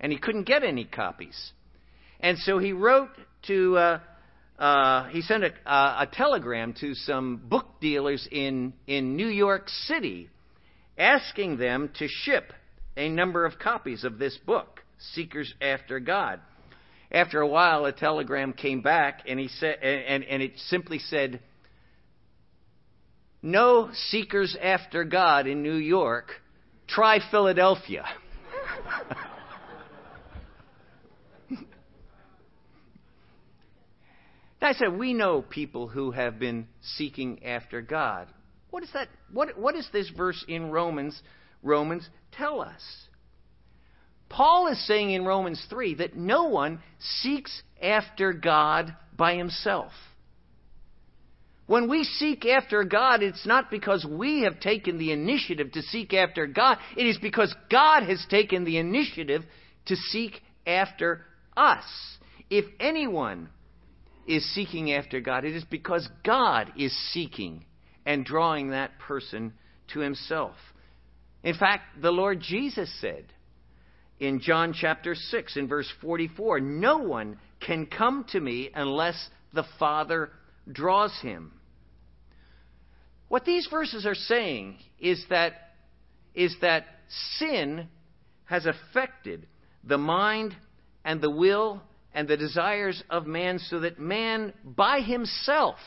And 0.00 0.10
he 0.10 0.16
couldn't 0.16 0.44
get 0.44 0.64
any 0.64 0.86
copies. 0.86 1.52
And 2.20 2.38
so 2.38 2.58
he 2.58 2.72
wrote 2.72 3.10
to, 3.48 3.76
uh, 3.76 4.00
uh, 4.58 5.08
he 5.08 5.20
sent 5.22 5.44
a, 5.44 5.52
a, 5.66 6.08
telegram 6.12 6.74
to 6.80 6.94
some 6.94 7.36
book 7.48 7.80
dealers 7.80 8.28
in, 8.30 8.72
in 8.86 9.16
New 9.16 9.28
York 9.28 9.68
City 9.68 10.28
asking 10.96 11.56
them 11.56 11.90
to 11.98 12.06
ship 12.06 12.52
a 12.96 13.08
number 13.08 13.44
of 13.44 13.58
copies 13.58 14.04
of 14.04 14.18
this 14.18 14.38
book, 14.46 14.80
Seekers 15.14 15.52
After 15.60 15.98
God. 15.98 16.40
After 17.10 17.40
a 17.40 17.48
while, 17.48 17.84
a 17.84 17.92
telegram 17.92 18.52
came 18.52 18.80
back, 18.80 19.22
and 19.26 19.40
he 19.40 19.48
said, 19.48 19.76
and, 19.82 20.22
and 20.24 20.42
it 20.42 20.52
simply 20.68 20.98
said, 20.98 21.40
"No 23.42 23.90
seekers 24.10 24.56
after 24.60 25.04
God 25.04 25.46
in 25.46 25.62
New 25.62 25.76
York. 25.76 26.30
Try 26.86 27.18
Philadelphia." 27.30 28.04
I 34.64 34.72
said, 34.72 34.98
we 34.98 35.14
know 35.14 35.42
people 35.42 35.88
who 35.88 36.10
have 36.12 36.38
been 36.38 36.66
seeking 36.80 37.44
after 37.44 37.82
God. 37.82 38.28
What 38.70 38.82
is 38.82 38.90
that? 38.92 39.08
What, 39.32 39.58
what 39.58 39.74
does 39.74 39.88
this 39.92 40.10
verse 40.10 40.44
in 40.48 40.70
Romans, 40.70 41.20
Romans 41.62 42.08
tell 42.32 42.60
us? 42.60 42.82
Paul 44.28 44.68
is 44.68 44.86
saying 44.86 45.10
in 45.10 45.24
Romans 45.24 45.64
3 45.70 45.94
that 45.96 46.16
no 46.16 46.44
one 46.44 46.80
seeks 46.98 47.62
after 47.80 48.32
God 48.32 48.94
by 49.16 49.36
himself. 49.36 49.92
When 51.66 51.88
we 51.88 52.04
seek 52.04 52.44
after 52.44 52.84
God, 52.84 53.22
it's 53.22 53.46
not 53.46 53.70
because 53.70 54.04
we 54.04 54.42
have 54.42 54.60
taken 54.60 54.98
the 54.98 55.12
initiative 55.12 55.72
to 55.72 55.82
seek 55.82 56.12
after 56.12 56.46
God. 56.46 56.78
It 56.96 57.06
is 57.06 57.16
because 57.18 57.54
God 57.70 58.02
has 58.02 58.24
taken 58.28 58.64
the 58.64 58.78
initiative 58.78 59.42
to 59.86 59.96
seek 59.96 60.42
after 60.66 61.24
us. 61.56 61.84
If 62.50 62.66
anyone 62.80 63.48
is 64.26 64.54
seeking 64.54 64.92
after 64.92 65.20
God, 65.20 65.44
it 65.44 65.54
is 65.54 65.64
because 65.64 66.08
God 66.24 66.72
is 66.78 66.92
seeking 67.12 67.64
and 68.06 68.24
drawing 68.24 68.70
that 68.70 68.98
person 68.98 69.52
to 69.92 70.00
himself. 70.00 70.54
In 71.42 71.54
fact, 71.54 72.00
the 72.00 72.10
Lord 72.10 72.40
Jesus 72.40 72.90
said, 73.00 73.26
in 74.18 74.40
John 74.40 74.72
chapter 74.72 75.14
6, 75.14 75.56
in 75.56 75.68
verse 75.68 75.90
44 76.00 76.60
No 76.60 76.98
one 76.98 77.38
can 77.60 77.86
come 77.86 78.24
to 78.30 78.40
me 78.40 78.70
unless 78.74 79.28
the 79.52 79.64
Father 79.78 80.30
draws 80.70 81.12
him. 81.20 81.52
What 83.28 83.44
these 83.44 83.66
verses 83.70 84.06
are 84.06 84.14
saying 84.14 84.78
is 84.98 85.24
that, 85.30 85.54
is 86.34 86.54
that 86.60 86.86
sin 87.38 87.88
has 88.44 88.66
affected 88.66 89.46
the 89.82 89.98
mind 89.98 90.54
and 91.04 91.20
the 91.20 91.30
will 91.30 91.82
and 92.14 92.28
the 92.28 92.36
desires 92.36 93.02
of 93.10 93.26
man 93.26 93.58
so 93.58 93.80
that 93.80 93.98
man 93.98 94.52
by 94.64 95.00
himself, 95.00 95.78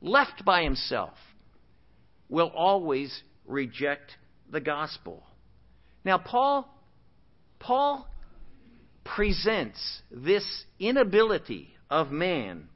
left 0.00 0.44
by 0.44 0.62
himself, 0.62 1.14
will 2.28 2.50
always 2.54 3.22
reject 3.46 4.16
the 4.50 4.60
gospel. 4.60 5.22
Now 6.04 6.18
Paul 6.18 6.68
Paul 7.60 8.08
presents 9.04 10.02
this 10.10 10.64
inability 10.78 11.68
of 11.90 12.10
man 12.10 12.68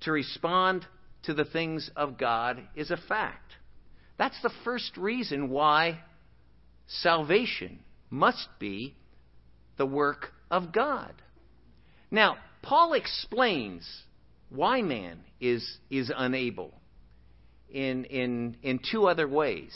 to 0.00 0.12
respond 0.12 0.86
to 1.24 1.34
the 1.34 1.44
things 1.44 1.90
of 1.96 2.18
God 2.18 2.62
is 2.76 2.90
a 2.90 2.96
fact. 2.96 3.52
That's 4.18 4.40
the 4.42 4.52
first 4.64 4.96
reason 4.96 5.48
why 5.50 6.00
salvation 6.86 7.80
must 8.10 8.48
be 8.58 8.94
the 9.76 9.86
work 9.86 10.32
of 10.50 10.72
God. 10.72 11.12
Now, 12.10 12.36
Paul 12.62 12.94
explains 12.94 13.86
why 14.50 14.82
man 14.82 15.20
is, 15.40 15.78
is 15.90 16.10
unable 16.14 16.72
in, 17.70 18.04
in, 18.06 18.56
in 18.62 18.80
two 18.90 19.06
other 19.06 19.28
ways. 19.28 19.72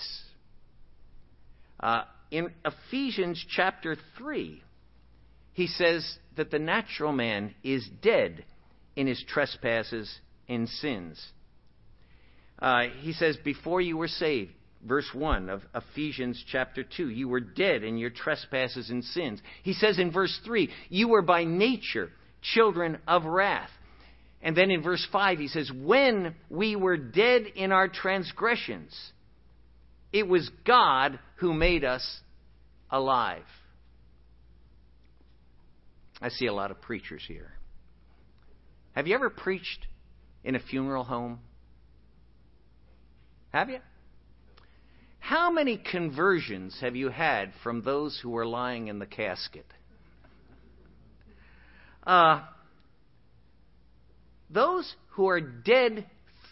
Uh, 1.78 2.04
in 2.30 2.50
Ephesians 2.64 3.44
chapter 3.54 3.96
3, 4.18 4.62
he 5.52 5.66
says 5.66 6.18
that 6.36 6.50
the 6.50 6.58
natural 6.58 7.12
man 7.12 7.54
is 7.62 7.86
dead 8.00 8.44
in 8.96 9.06
his 9.06 9.22
trespasses 9.28 10.10
and 10.48 10.68
sins. 10.68 11.22
Uh, 12.58 12.84
he 13.00 13.12
says, 13.12 13.36
Before 13.44 13.80
you 13.80 13.96
were 13.96 14.08
saved, 14.08 14.52
verse 14.86 15.08
1 15.12 15.50
of 15.50 15.62
Ephesians 15.74 16.42
chapter 16.50 16.84
2, 16.84 17.08
you 17.10 17.28
were 17.28 17.40
dead 17.40 17.82
in 17.82 17.98
your 17.98 18.10
trespasses 18.10 18.88
and 18.88 19.04
sins. 19.04 19.40
He 19.62 19.74
says 19.74 19.98
in 19.98 20.10
verse 20.10 20.38
3, 20.44 20.70
You 20.88 21.08
were 21.08 21.22
by 21.22 21.44
nature 21.44 22.10
children 22.42 22.98
of 23.06 23.24
wrath. 23.24 23.70
And 24.42 24.56
then 24.56 24.70
in 24.70 24.82
verse 24.82 25.06
5, 25.12 25.38
he 25.38 25.48
says, 25.48 25.70
When 25.72 26.34
we 26.50 26.74
were 26.74 26.96
dead 26.96 27.44
in 27.54 27.70
our 27.70 27.88
transgressions, 27.88 28.92
it 30.12 30.26
was 30.26 30.50
God 30.66 31.18
who 31.36 31.54
made 31.54 31.84
us 31.84 32.20
alive. 32.90 33.44
I 36.20 36.28
see 36.28 36.46
a 36.46 36.52
lot 36.52 36.70
of 36.70 36.80
preachers 36.80 37.22
here. 37.26 37.52
Have 38.92 39.06
you 39.06 39.14
ever 39.14 39.30
preached 39.30 39.86
in 40.44 40.54
a 40.54 40.60
funeral 40.60 41.04
home? 41.04 41.40
Have 43.52 43.70
you? 43.70 43.78
How 45.18 45.50
many 45.50 45.78
conversions 45.78 46.78
have 46.80 46.96
you 46.96 47.08
had 47.08 47.52
from 47.62 47.82
those 47.82 48.18
who 48.22 48.30
were 48.30 48.46
lying 48.46 48.88
in 48.88 48.98
the 48.98 49.06
casket? 49.06 49.66
Uh, 52.06 52.42
those 54.50 54.94
who 55.10 55.28
are 55.28 55.40
dead 55.40 56.06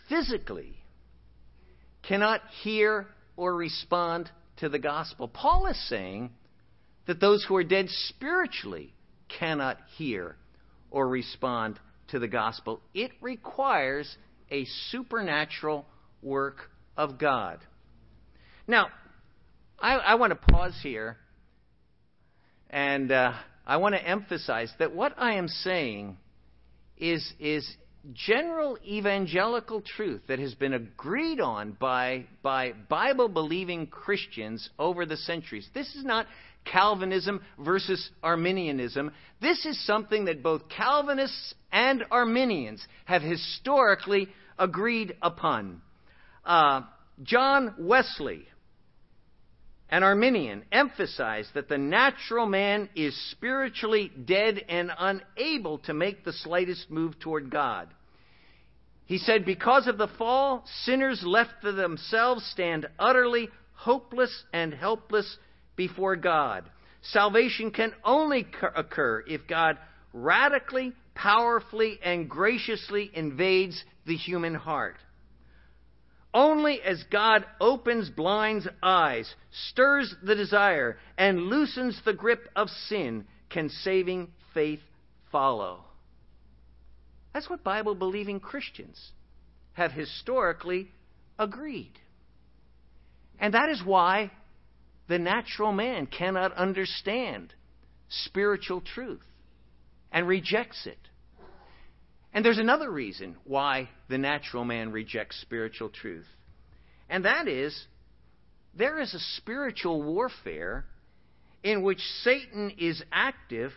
physically 0.09 0.75
cannot 2.03 2.41
hear 2.63 3.07
or 3.37 3.55
respond 3.55 4.31
to 4.59 4.69
the 4.69 4.79
gospel. 4.79 5.29
Paul 5.29 5.67
is 5.67 5.89
saying 5.89 6.31
that 7.07 7.21
those 7.21 7.45
who 7.47 7.57
are 7.57 7.65
dead 7.65 7.87
spiritually 7.89 8.93
cannot 9.39 9.79
hear 9.97 10.37
or 10.91 11.09
respond 11.09 11.79
to 12.09 12.19
the 12.19 12.29
gospel. 12.29 12.81
It 12.95 13.13
requires 13.21 14.17
a 14.51 14.65
supernatural 14.91 15.87
work 16.23 16.71
of 16.97 17.19
God. 17.19 17.61
Now, 18.67 18.89
I, 19.79 19.95
I 19.95 20.15
want 20.17 20.33
to 20.33 20.53
pause 20.53 20.79
here 20.83 21.17
and 22.69 23.11
uh, 23.11 23.33
I 23.67 23.77
want 23.77 23.95
to 23.95 24.07
emphasize 24.07 24.73
that 24.79 24.95
what 24.95 25.15
I 25.17 25.35
am 25.35 25.49
saying 25.49 26.17
is, 26.99 27.33
is 27.39 27.69
general 28.13 28.79
evangelical 28.85 29.83
truth 29.83 30.23
that 30.29 30.39
has 30.39 30.55
been 30.55 30.75
agreed 30.75 31.41
on 31.41 31.73
by, 31.73 32.27
by 32.43 32.73
Bible 32.89 33.29
believing 33.29 33.87
Christians 33.87 34.69
over 34.79 35.07
the 35.07 35.17
centuries. 35.17 35.69
This 35.75 35.95
is 35.95 36.05
not 36.05 36.27
Calvinism 36.65 37.43
versus 37.59 38.11
Arminianism. 38.23 39.13
This 39.41 39.65
is 39.65 39.85
something 39.87 40.27
that 40.27 40.43
both 40.43 40.63
Calvinists 40.69 41.55
and 41.73 42.05
Arminians 42.11 42.85
have 43.05 43.23
historically 43.23 44.29
agreed 44.59 45.17
upon. 45.23 45.81
Uh, 46.45 46.83
John 47.23 47.75
Wesley, 47.79 48.47
an 49.91 50.05
Arminian, 50.05 50.65
emphasized 50.71 51.51
that 51.55 51.69
the 51.69 51.79
natural 51.79 52.47
man 52.47 52.89
is 52.95 53.15
spiritually 53.33 54.11
dead 54.25 54.65
and 54.69 54.91
unable 54.97 55.79
to 55.79 55.93
make 55.93 56.25
the 56.25 56.33
slightest 56.33 56.91
move 56.91 57.19
toward 57.19 57.51
God. 57.51 57.89
He 59.07 59.19
said, 59.19 59.45
Because 59.45 59.89
of 59.89 59.99
the 59.99 60.07
fall, 60.07 60.65
sinners 60.85 61.23
left 61.25 61.51
to 61.63 61.73
themselves 61.73 62.47
stand 62.53 62.87
utterly 62.99 63.49
hopeless 63.73 64.45
and 64.53 64.73
helpless 64.73 65.37
before 65.75 66.15
God. 66.15 66.71
Salvation 67.03 67.73
can 67.73 67.93
only 68.05 68.47
occur 68.77 69.25
if 69.27 69.49
God 69.49 69.79
radically, 70.13 70.93
powerfully, 71.15 71.99
and 72.05 72.31
graciously 72.31 73.11
invades 73.13 73.83
the 74.07 74.17
human 74.17 74.55
heart. 74.55 74.97
Only 76.33 76.81
as 76.83 77.03
God 77.11 77.45
opens 77.61 78.09
blind's 78.09 78.69
eyes, 78.83 79.35
stirs 79.71 80.15
the 80.23 80.37
desire, 80.37 80.99
and 81.19 81.49
loosens 81.49 82.01
the 82.05 82.13
grip 82.13 82.49
of 82.55 82.69
sin 82.89 83.25
can 83.49 83.69
saving 83.69 84.29
faith 84.55 84.81
follow. 85.33 85.85
That's 87.35 87.51
what 87.51 87.65
Bible 87.65 87.95
believing 87.95 88.39
Christians 88.39 89.13
have 89.73 89.93
historically 89.93 90.89
agreed. 91.39 91.93
And 93.41 93.55
that 93.55 93.69
is 93.71 93.83
why 93.85 94.31
the 95.09 95.19
natural 95.19 95.73
man 95.73 96.07
cannot 96.07 96.53
understand 96.53 97.55
spiritual 98.09 98.81
truth 98.81 99.25
and 100.13 100.29
rejects 100.29 100.87
it. 100.87 100.99
And 102.33 102.45
there's 102.45 102.59
another 102.59 102.91
reason 102.91 103.37
why 103.45 103.89
the 104.09 104.19
natural 104.19 104.65
man 104.65 104.93
rejects 104.93 105.41
spiritual 105.41 105.89
truth, 105.89 106.27
and 107.09 107.25
that 107.25 107.49
is 107.49 107.87
there 108.75 109.01
is 109.01 109.15
a 109.15 109.21
spiritual 109.37 110.03
warfare 110.03 110.85
in 111.63 111.83
which 111.83 112.01
Satan 112.23 112.73
is 112.79 113.03
active 113.11 113.73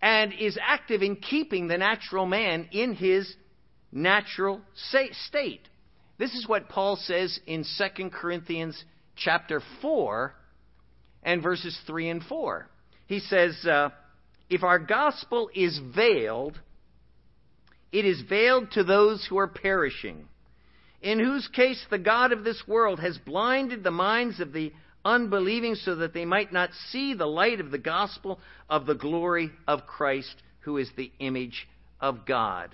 and 0.00 0.32
is 0.32 0.58
active 0.60 1.02
in 1.02 1.16
keeping 1.16 1.68
the 1.68 1.76
natural 1.76 2.26
man 2.26 2.68
in 2.72 2.94
his 2.94 3.34
natural 3.92 4.60
state. 4.74 5.68
This 6.18 6.34
is 6.34 6.46
what 6.46 6.68
Paul 6.68 6.96
says 6.96 7.38
in 7.46 7.64
2 7.96 8.10
Corinthians 8.10 8.82
chapter 9.16 9.60
4 9.82 10.34
and 11.22 11.42
verses 11.42 11.78
3 11.86 12.08
and 12.08 12.22
4. 12.22 12.68
He 13.06 13.20
says, 13.20 13.66
uh, 13.66 13.90
If 14.48 14.62
our 14.62 14.78
gospel 14.78 15.50
is 15.54 15.78
veiled, 15.94 16.58
it 17.92 18.04
is 18.04 18.22
veiled 18.22 18.70
to 18.72 18.84
those 18.84 19.26
who 19.28 19.38
are 19.38 19.48
perishing, 19.48 20.28
in 21.02 21.18
whose 21.18 21.48
case 21.48 21.84
the 21.90 21.98
God 21.98 22.32
of 22.32 22.44
this 22.44 22.62
world 22.66 23.00
has 23.00 23.18
blinded 23.18 23.82
the 23.82 23.90
minds 23.90 24.40
of 24.40 24.52
the 24.52 24.72
unbelieving 25.04 25.74
so 25.74 25.96
that 25.96 26.12
they 26.12 26.24
might 26.24 26.52
not 26.52 26.70
see 26.90 27.14
the 27.14 27.26
light 27.26 27.60
of 27.60 27.70
the 27.70 27.78
gospel 27.78 28.38
of 28.68 28.86
the 28.86 28.94
glory 28.94 29.50
of 29.66 29.86
Christ, 29.86 30.34
who 30.60 30.76
is 30.76 30.90
the 30.96 31.10
image 31.18 31.66
of 32.00 32.26
God. 32.26 32.70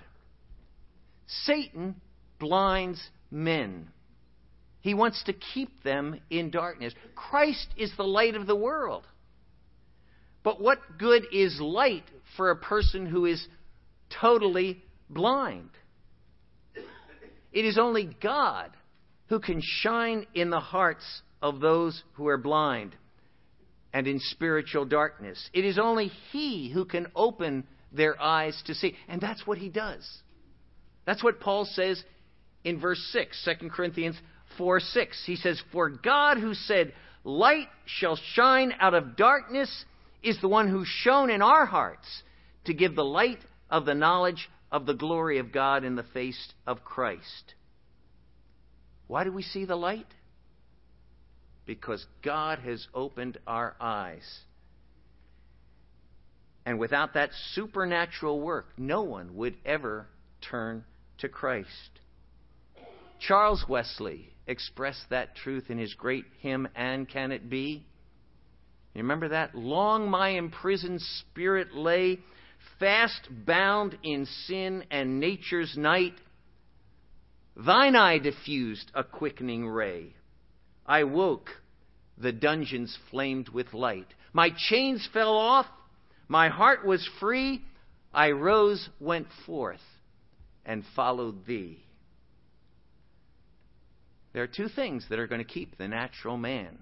Satan 1.45 1.95
blinds 2.39 3.01
men. 3.31 3.89
He 4.81 4.93
wants 4.93 5.23
to 5.23 5.33
keep 5.33 5.83
them 5.83 6.19
in 6.29 6.49
darkness. 6.49 6.93
Christ 7.15 7.67
is 7.77 7.91
the 7.97 8.03
light 8.03 8.35
of 8.35 8.47
the 8.47 8.55
world. 8.55 9.05
But 10.43 10.61
what 10.61 10.79
good 10.97 11.23
is 11.33 11.59
light 11.59 12.05
for 12.37 12.51
a 12.51 12.55
person 12.55 13.05
who 13.05 13.25
is 13.25 13.45
totally 14.21 14.81
blind? 15.09 15.69
It 17.51 17.65
is 17.65 17.77
only 17.77 18.09
God 18.21 18.71
who 19.27 19.39
can 19.39 19.61
shine 19.61 20.25
in 20.33 20.49
the 20.49 20.59
hearts 20.59 21.21
of 21.41 21.59
those 21.59 22.03
who 22.13 22.27
are 22.27 22.37
blind 22.37 22.95
and 23.93 24.07
in 24.07 24.19
spiritual 24.19 24.85
darkness. 24.85 25.49
It 25.53 25.65
is 25.65 25.79
only 25.79 26.11
He 26.31 26.69
who 26.69 26.85
can 26.85 27.07
open 27.15 27.65
their 27.91 28.21
eyes 28.21 28.61
to 28.67 28.75
see. 28.75 28.95
And 29.07 29.21
that's 29.21 29.45
what 29.47 29.57
He 29.57 29.69
does. 29.69 30.07
That's 31.05 31.23
what 31.23 31.39
Paul 31.39 31.65
says 31.65 32.03
in 32.63 32.79
verse 32.79 33.01
6, 33.11 33.47
2 33.59 33.69
Corinthians 33.69 34.17
4 34.57 34.79
6. 34.79 35.23
He 35.25 35.35
says, 35.35 35.61
For 35.71 35.89
God 35.89 36.37
who 36.37 36.53
said, 36.53 36.93
Light 37.23 37.67
shall 37.85 38.17
shine 38.33 38.73
out 38.79 38.93
of 38.93 39.15
darkness, 39.15 39.85
is 40.21 40.39
the 40.41 40.47
one 40.47 40.69
who 40.69 40.83
shone 40.85 41.29
in 41.29 41.41
our 41.41 41.65
hearts 41.65 42.07
to 42.65 42.73
give 42.73 42.95
the 42.95 43.03
light 43.03 43.39
of 43.69 43.85
the 43.85 43.93
knowledge 43.93 44.49
of 44.71 44.85
the 44.85 44.93
glory 44.93 45.39
of 45.39 45.51
God 45.51 45.83
in 45.83 45.95
the 45.95 46.03
face 46.03 46.53
of 46.65 46.83
Christ. 46.83 47.55
Why 49.07 49.23
do 49.23 49.31
we 49.31 49.43
see 49.43 49.65
the 49.65 49.75
light? 49.75 50.07
Because 51.65 52.05
God 52.23 52.59
has 52.59 52.87
opened 52.93 53.37
our 53.47 53.75
eyes 53.79 54.41
And 56.67 56.79
without 56.79 57.13
that 57.13 57.29
supernatural 57.53 58.41
work, 58.41 58.67
no 58.77 59.01
one 59.03 59.37
would 59.37 59.55
ever 59.65 60.05
turn 60.41 60.83
to 61.19 61.29
Christ. 61.29 61.69
Charles 63.21 63.63
Wesley 63.69 64.33
expressed 64.47 65.09
that 65.09 65.33
truth 65.37 65.69
in 65.69 65.77
his 65.77 65.93
great 65.93 66.25
hymn, 66.41 66.67
And 66.75 67.07
Can 67.07 67.31
It 67.31 67.49
Be? 67.49 67.85
You 68.93 69.01
remember 69.01 69.29
that? 69.29 69.55
Long 69.55 70.09
my 70.09 70.31
imprisoned 70.31 71.01
spirit 71.01 71.73
lay, 71.73 72.19
fast 72.79 73.27
bound 73.45 73.97
in 74.03 74.25
sin 74.45 74.83
and 74.91 75.19
nature's 75.19 75.75
night. 75.77 76.13
Thine 77.55 77.95
eye 77.95 78.19
diffused 78.19 78.91
a 78.93 79.03
quickening 79.03 79.67
ray. 79.67 80.13
I 80.85 81.03
woke, 81.03 81.49
the 82.17 82.31
dungeons 82.31 82.97
flamed 83.09 83.49
with 83.49 83.73
light. 83.73 84.07
My 84.33 84.51
chains 84.69 85.07
fell 85.11 85.35
off, 85.35 85.65
my 86.27 86.49
heart 86.49 86.85
was 86.85 87.07
free. 87.19 87.61
I 88.13 88.31
rose, 88.31 88.89
went 88.99 89.27
forth, 89.45 89.81
and 90.65 90.83
followed 90.95 91.45
thee. 91.45 91.83
There 94.33 94.43
are 94.43 94.47
two 94.47 94.69
things 94.69 95.05
that 95.09 95.19
are 95.19 95.27
going 95.27 95.43
to 95.43 95.45
keep 95.45 95.77
the 95.77 95.87
natural 95.87 96.37
man 96.37 96.79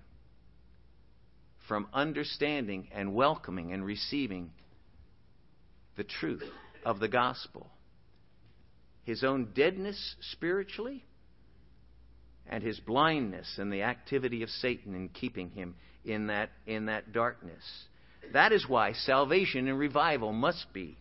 from 1.68 1.88
understanding 1.94 2.90
and 2.94 3.14
welcoming 3.14 3.74
and 3.74 3.86
receiving 3.86 4.52
the 5.96 6.04
truth 6.04 6.44
of 6.84 7.00
the 7.00 7.08
gospel 7.08 7.70
his 9.06 9.24
own 9.24 9.50
deadness 9.54 10.16
spiritually 10.32 11.06
and 12.48 12.64
his 12.64 12.80
blindness 12.80 13.48
and 13.58 13.72
the 13.72 13.84
activity 13.84 14.44
of 14.44 14.50
Satan 14.50 14.96
in 14.96 15.10
keeping 15.10 15.52
him 15.52 15.76
in 16.04 16.28
that, 16.28 16.50
in 16.66 16.88
that 16.88 17.14
darkness. 17.14 17.64
That 18.34 18.52
is 18.52 18.68
why 18.68 18.94
salvation 18.94 19.68
and 19.68 19.78
revival 19.78 20.34
must 20.34 20.66
be 20.74 20.98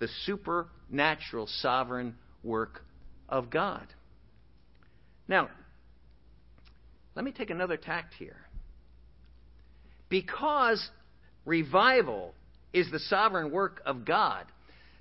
the 0.00 0.08
supernatural 0.26 1.46
sovereign 1.46 2.16
work 2.42 2.82
of 3.28 3.48
God. 3.48 3.86
Now, 5.28 5.48
let 7.14 7.24
me 7.24 7.30
take 7.30 7.50
another 7.50 7.76
tact 7.76 8.14
here. 8.14 8.36
Because 10.08 10.90
revival 11.44 12.34
is 12.72 12.90
the 12.90 12.98
sovereign 12.98 13.50
work 13.50 13.80
of 13.84 14.04
God, 14.04 14.44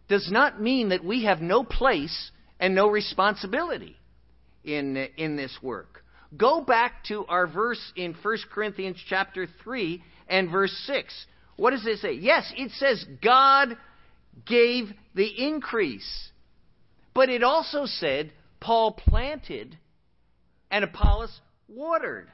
does 0.07 0.29
not 0.31 0.61
mean 0.61 0.89
that 0.89 1.03
we 1.03 1.25
have 1.25 1.41
no 1.41 1.63
place 1.63 2.31
and 2.59 2.75
no 2.75 2.89
responsibility 2.89 3.95
in, 4.63 4.97
in 5.17 5.35
this 5.35 5.57
work. 5.61 6.03
Go 6.35 6.61
back 6.61 7.03
to 7.05 7.25
our 7.25 7.47
verse 7.47 7.91
in 7.95 8.15
1 8.21 8.37
Corinthians 8.51 8.97
chapter 9.07 9.47
3 9.63 10.03
and 10.27 10.51
verse 10.51 10.75
6. 10.85 11.13
What 11.55 11.71
does 11.71 11.85
it 11.85 11.99
say? 11.99 12.13
Yes, 12.13 12.51
it 12.55 12.71
says 12.71 13.03
God 13.23 13.77
gave 14.45 14.85
the 15.15 15.47
increase. 15.47 16.29
But 17.13 17.29
it 17.29 17.43
also 17.43 17.85
said 17.85 18.31
Paul 18.59 18.93
planted 18.93 19.77
and 20.69 20.83
Apollos 20.83 21.39
watered. 21.67 22.29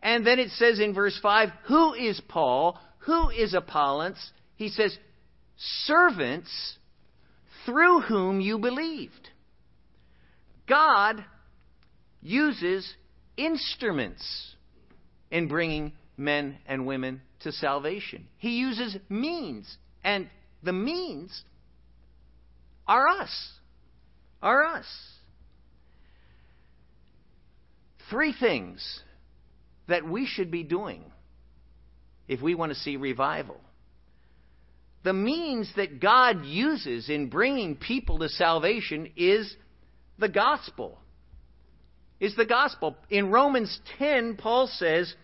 And 0.00 0.26
then 0.26 0.38
it 0.38 0.50
says 0.50 0.78
in 0.78 0.94
verse 0.94 1.18
5, 1.20 1.48
Who 1.66 1.94
is 1.94 2.20
Paul? 2.28 2.78
Who 3.08 3.30
is 3.30 3.54
Apollos? 3.54 4.32
He 4.56 4.68
says, 4.68 4.94
Servants 5.56 6.76
through 7.64 8.02
whom 8.02 8.38
you 8.38 8.58
believed. 8.58 9.30
God 10.68 11.24
uses 12.20 12.86
instruments 13.38 14.54
in 15.30 15.48
bringing 15.48 15.92
men 16.18 16.58
and 16.66 16.86
women 16.86 17.22
to 17.40 17.50
salvation. 17.50 18.28
He 18.36 18.58
uses 18.58 18.94
means, 19.08 19.78
and 20.04 20.28
the 20.62 20.74
means 20.74 21.44
are 22.86 23.08
us. 23.08 23.52
Are 24.42 24.64
us. 24.64 24.86
Three 28.10 28.34
things 28.38 29.00
that 29.86 30.06
we 30.06 30.26
should 30.26 30.50
be 30.50 30.62
doing 30.62 31.02
if 32.28 32.40
we 32.42 32.54
want 32.54 32.72
to 32.72 32.78
see 32.78 32.96
revival. 32.96 33.56
The 35.04 35.12
means 35.12 35.72
that 35.76 36.00
God 36.00 36.44
uses 36.44 37.08
in 37.08 37.30
bringing 37.30 37.76
people 37.76 38.18
to 38.18 38.28
salvation 38.28 39.10
is 39.16 39.54
the 40.18 40.28
gospel. 40.28 40.98
Is 42.20 42.34
the 42.36 42.44
gospel. 42.44 42.96
In 43.08 43.30
Romans 43.30 43.80
10, 43.98 44.36
Paul 44.36 44.66
says, 44.66 45.14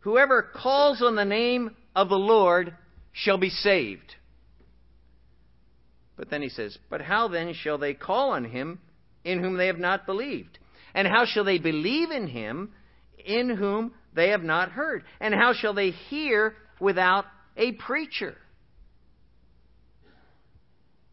Whoever 0.00 0.42
calls 0.42 1.02
on 1.02 1.14
the 1.14 1.24
name 1.24 1.76
of 1.94 2.08
the 2.08 2.18
Lord 2.18 2.74
shall 3.12 3.36
be 3.38 3.50
saved. 3.50 4.14
But 6.16 6.30
then 6.30 6.42
he 6.42 6.48
says, 6.48 6.78
But 6.88 7.02
how 7.02 7.28
then 7.28 7.54
shall 7.54 7.78
they 7.78 7.94
call 7.94 8.30
on 8.30 8.44
him 8.44 8.80
in 9.24 9.42
whom 9.42 9.56
they 9.56 9.66
have 9.66 9.78
not 9.78 10.06
believed? 10.06 10.58
And 10.94 11.06
how 11.06 11.24
shall 11.26 11.44
they 11.44 11.58
believe 11.58 12.10
in 12.10 12.26
him 12.26 12.72
in 13.24 13.50
whom 13.50 13.92
they 14.14 14.30
have 14.30 14.42
not 14.42 14.70
heard? 14.70 15.04
And 15.20 15.34
how 15.34 15.52
shall 15.52 15.74
they 15.74 15.90
hear 15.90 16.54
without 16.80 17.24
a 17.56 17.72
preacher? 17.72 18.36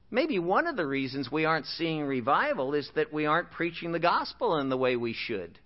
Maybe 0.09 0.39
one 0.39 0.67
of 0.67 0.77
the 0.77 0.85
reasons 0.85 1.31
we 1.31 1.45
aren't 1.45 1.65
seeing 1.65 2.03
revival 2.03 2.73
is 2.73 2.89
that 2.95 3.11
we 3.11 3.25
aren't 3.25 3.51
preaching 3.51 3.91
the 3.91 3.99
gospel 3.99 4.57
in 4.57 4.69
the 4.69 4.77
way 4.77 4.95
we 4.95 5.13
should. 5.13 5.59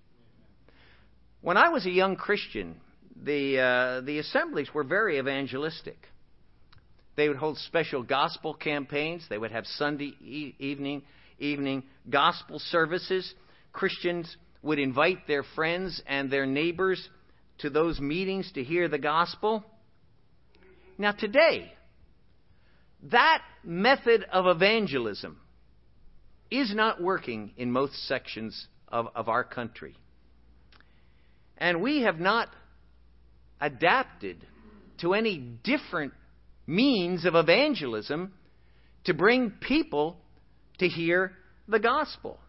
When 1.41 1.57
I 1.57 1.69
was 1.69 1.85
a 1.85 1.91
young 1.91 2.15
Christian, 2.15 2.75
the, 3.23 3.59
uh, 3.59 4.01
the 4.01 4.19
assemblies 4.19 4.73
were 4.73 4.83
very 4.83 5.19
evangelistic. 5.19 5.97
They 7.15 7.27
would 7.27 7.37
hold 7.37 7.57
special 7.59 8.03
gospel 8.03 8.53
campaigns. 8.53 9.25
They 9.29 9.37
would 9.37 9.51
have 9.51 9.65
Sunday 9.65 10.13
e- 10.21 10.55
evening 10.57 11.03
evening 11.41 11.83
gospel 12.09 12.59
services. 12.59 13.33
Christians 13.73 14.37
would 14.61 14.79
invite 14.79 15.27
their 15.27 15.43
friends 15.55 16.01
and 16.07 16.31
their 16.31 16.45
neighbors 16.45 17.09
to 17.61 17.69
those 17.69 17.99
meetings 17.99 18.51
to 18.53 18.63
hear 18.63 18.87
the 18.87 18.97
gospel. 18.97 19.63
Now, 20.97 21.11
today, 21.11 21.71
that 23.03 23.41
method 23.63 24.25
of 24.31 24.45
evangelism 24.47 25.39
is 26.49 26.73
not 26.75 27.01
working 27.01 27.51
in 27.57 27.71
most 27.71 27.93
sections 28.07 28.67
of, 28.87 29.07
of 29.15 29.29
our 29.29 29.43
country. 29.43 29.95
And 31.57 31.81
we 31.81 32.01
have 32.01 32.19
not 32.19 32.49
adapted 33.59 34.45
to 34.99 35.13
any 35.13 35.37
different 35.37 36.13
means 36.67 37.25
of 37.25 37.35
evangelism 37.35 38.33
to 39.05 39.13
bring 39.13 39.51
people 39.51 40.17
to 40.79 40.87
hear 40.87 41.31
the 41.67 41.79
gospel. 41.79 42.39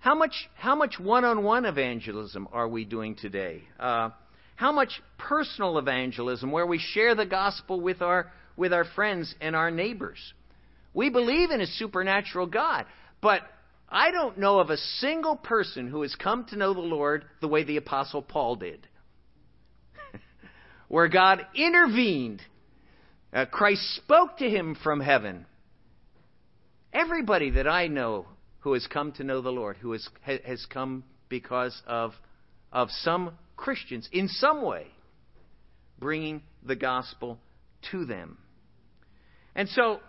How 0.00 0.14
much, 0.14 0.32
how 0.56 0.74
much 0.74 0.98
one-on-one 0.98 1.66
evangelism 1.66 2.48
are 2.52 2.66
we 2.66 2.86
doing 2.86 3.16
today? 3.16 3.62
Uh, 3.78 4.10
how 4.56 4.72
much 4.72 5.02
personal 5.18 5.76
evangelism 5.76 6.50
where 6.50 6.66
we 6.66 6.78
share 6.78 7.14
the 7.14 7.26
gospel 7.26 7.80
with 7.80 8.00
our, 8.00 8.32
with 8.56 8.72
our 8.72 8.84
friends 8.84 9.34
and 9.42 9.54
our 9.54 9.70
neighbors? 9.70 10.18
We 10.94 11.10
believe 11.10 11.50
in 11.50 11.60
a 11.60 11.66
supernatural 11.66 12.46
God, 12.46 12.86
but 13.20 13.42
I 13.90 14.10
don't 14.10 14.38
know 14.38 14.58
of 14.58 14.70
a 14.70 14.78
single 14.78 15.36
person 15.36 15.86
who 15.88 16.00
has 16.00 16.14
come 16.14 16.46
to 16.46 16.56
know 16.56 16.72
the 16.72 16.80
Lord 16.80 17.26
the 17.42 17.48
way 17.48 17.64
the 17.64 17.76
Apostle 17.76 18.22
Paul 18.22 18.56
did. 18.56 18.86
where 20.88 21.08
God 21.08 21.44
intervened. 21.54 22.40
Uh, 23.34 23.44
Christ 23.44 23.82
spoke 23.96 24.38
to 24.38 24.48
him 24.48 24.76
from 24.82 25.00
heaven. 25.00 25.44
Everybody 26.90 27.50
that 27.50 27.68
I 27.68 27.86
know 27.88 28.26
who 28.60 28.74
has 28.74 28.86
come 28.86 29.12
to 29.12 29.24
know 29.24 29.40
the 29.40 29.50
Lord, 29.50 29.76
who 29.78 29.92
has, 29.92 30.08
has 30.44 30.66
come 30.66 31.04
because 31.28 31.80
of, 31.86 32.12
of 32.72 32.90
some 32.90 33.32
Christians 33.56 34.08
in 34.12 34.28
some 34.28 34.62
way 34.62 34.86
bringing 35.98 36.42
the 36.64 36.76
gospel 36.76 37.38
to 37.90 38.04
them. 38.04 38.38
And 39.54 39.68
so, 39.68 40.00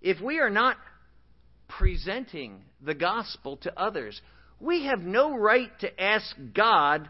if 0.00 0.20
we 0.20 0.38
are 0.38 0.50
not 0.50 0.76
presenting 1.68 2.62
the 2.80 2.94
gospel 2.94 3.56
to 3.58 3.78
others, 3.78 4.20
we 4.60 4.86
have 4.86 5.00
no 5.00 5.36
right 5.36 5.70
to 5.80 6.02
ask 6.02 6.34
God 6.54 7.08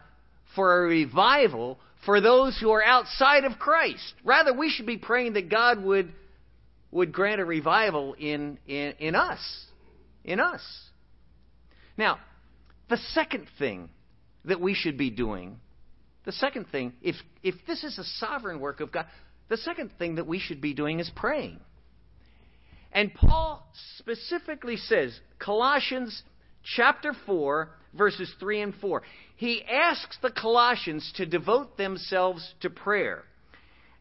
for 0.55 0.83
a 0.83 0.87
revival 0.87 1.79
for 2.05 2.21
those 2.21 2.57
who 2.59 2.71
are 2.71 2.83
outside 2.83 3.45
of 3.45 3.59
Christ. 3.59 4.13
Rather, 4.23 4.53
we 4.53 4.69
should 4.69 4.85
be 4.85 4.97
praying 4.97 5.33
that 5.33 5.49
God 5.49 5.83
would 5.83 6.11
would 6.91 7.11
grant 7.11 7.41
a 7.41 7.45
revival 7.45 8.13
in, 8.13 8.57
in, 8.67 8.93
in 8.99 9.15
us. 9.15 9.39
In 10.23 10.39
us. 10.39 10.61
Now, 11.97 12.19
the 12.89 12.97
second 13.13 13.47
thing 13.57 13.89
that 14.45 14.59
we 14.59 14.73
should 14.73 14.97
be 14.97 15.09
doing, 15.09 15.59
the 16.25 16.31
second 16.31 16.67
thing, 16.71 16.93
if, 17.01 17.15
if 17.43 17.55
this 17.67 17.83
is 17.83 17.97
a 17.97 18.03
sovereign 18.03 18.59
work 18.59 18.79
of 18.79 18.91
God, 18.91 19.05
the 19.49 19.57
second 19.57 19.91
thing 19.97 20.15
that 20.15 20.27
we 20.27 20.39
should 20.39 20.61
be 20.61 20.73
doing 20.73 20.99
is 20.99 21.11
praying. 21.15 21.59
And 22.91 23.13
Paul 23.13 23.67
specifically 23.97 24.77
says, 24.77 25.17
Colossians 25.37 26.23
chapter 26.75 27.13
4, 27.25 27.69
verses 27.93 28.31
3 28.39 28.61
and 28.61 28.75
4, 28.75 29.03
he 29.35 29.63
asks 29.63 30.17
the 30.21 30.31
Colossians 30.31 31.11
to 31.17 31.25
devote 31.25 31.77
themselves 31.77 32.53
to 32.61 32.69
prayer. 32.69 33.23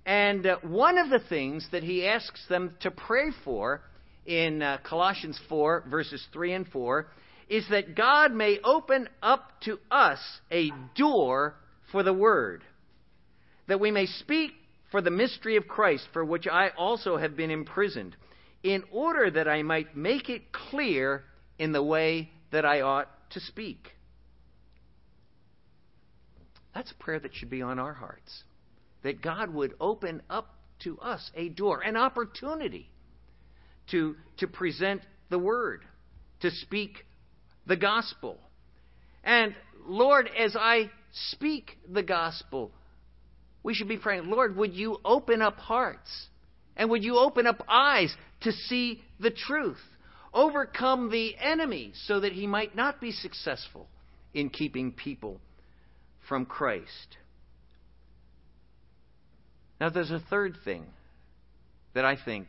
And 0.08 0.46
uh, 0.46 0.56
one 0.62 0.96
of 0.96 1.10
the 1.10 1.18
things 1.28 1.68
that 1.70 1.82
he 1.82 2.06
asks 2.06 2.40
them 2.48 2.74
to 2.80 2.90
pray 2.90 3.30
for 3.44 3.82
in 4.24 4.62
uh, 4.62 4.78
Colossians 4.82 5.38
4, 5.50 5.84
verses 5.90 6.26
3 6.32 6.54
and 6.54 6.68
4, 6.68 7.08
is 7.50 7.66
that 7.68 7.94
God 7.94 8.32
may 8.32 8.58
open 8.64 9.10
up 9.22 9.60
to 9.64 9.78
us 9.90 10.18
a 10.50 10.70
door 10.96 11.56
for 11.92 12.02
the 12.02 12.14
word, 12.14 12.64
that 13.66 13.80
we 13.80 13.90
may 13.90 14.06
speak 14.06 14.52
for 14.90 15.02
the 15.02 15.10
mystery 15.10 15.56
of 15.56 15.68
Christ, 15.68 16.08
for 16.14 16.24
which 16.24 16.46
I 16.50 16.70
also 16.78 17.18
have 17.18 17.36
been 17.36 17.50
imprisoned, 17.50 18.16
in 18.62 18.84
order 18.90 19.30
that 19.30 19.46
I 19.46 19.62
might 19.62 19.94
make 19.94 20.30
it 20.30 20.52
clear 20.52 21.24
in 21.58 21.72
the 21.72 21.82
way 21.82 22.30
that 22.50 22.64
I 22.64 22.80
ought 22.80 23.10
to 23.32 23.40
speak. 23.40 23.88
That's 26.74 26.92
a 26.92 26.94
prayer 26.94 27.20
that 27.20 27.34
should 27.34 27.50
be 27.50 27.60
on 27.60 27.78
our 27.78 27.92
hearts. 27.92 28.44
That 29.08 29.22
God 29.22 29.54
would 29.54 29.72
open 29.80 30.20
up 30.28 30.54
to 30.80 30.98
us 30.98 31.30
a 31.34 31.48
door, 31.48 31.80
an 31.80 31.96
opportunity 31.96 32.90
to, 33.90 34.16
to 34.36 34.46
present 34.46 35.00
the 35.30 35.38
word, 35.38 35.80
to 36.40 36.50
speak 36.50 37.06
the 37.66 37.74
gospel. 37.74 38.36
And 39.24 39.54
Lord, 39.86 40.28
as 40.38 40.54
I 40.54 40.90
speak 41.30 41.78
the 41.90 42.02
gospel, 42.02 42.70
we 43.62 43.72
should 43.72 43.88
be 43.88 43.96
praying, 43.96 44.28
Lord, 44.28 44.54
would 44.56 44.74
you 44.74 44.98
open 45.06 45.40
up 45.40 45.56
hearts? 45.56 46.26
And 46.76 46.90
would 46.90 47.02
you 47.02 47.16
open 47.16 47.46
up 47.46 47.64
eyes 47.66 48.14
to 48.42 48.52
see 48.52 49.00
the 49.18 49.30
truth? 49.30 49.80
Overcome 50.34 51.10
the 51.10 51.34
enemy 51.38 51.92
so 51.94 52.20
that 52.20 52.32
he 52.32 52.46
might 52.46 52.76
not 52.76 53.00
be 53.00 53.12
successful 53.12 53.88
in 54.34 54.50
keeping 54.50 54.92
people 54.92 55.40
from 56.28 56.44
Christ. 56.44 57.16
Now, 59.80 59.90
there's 59.90 60.10
a 60.10 60.22
third 60.30 60.56
thing 60.64 60.84
that 61.94 62.04
I 62.04 62.16
think 62.22 62.48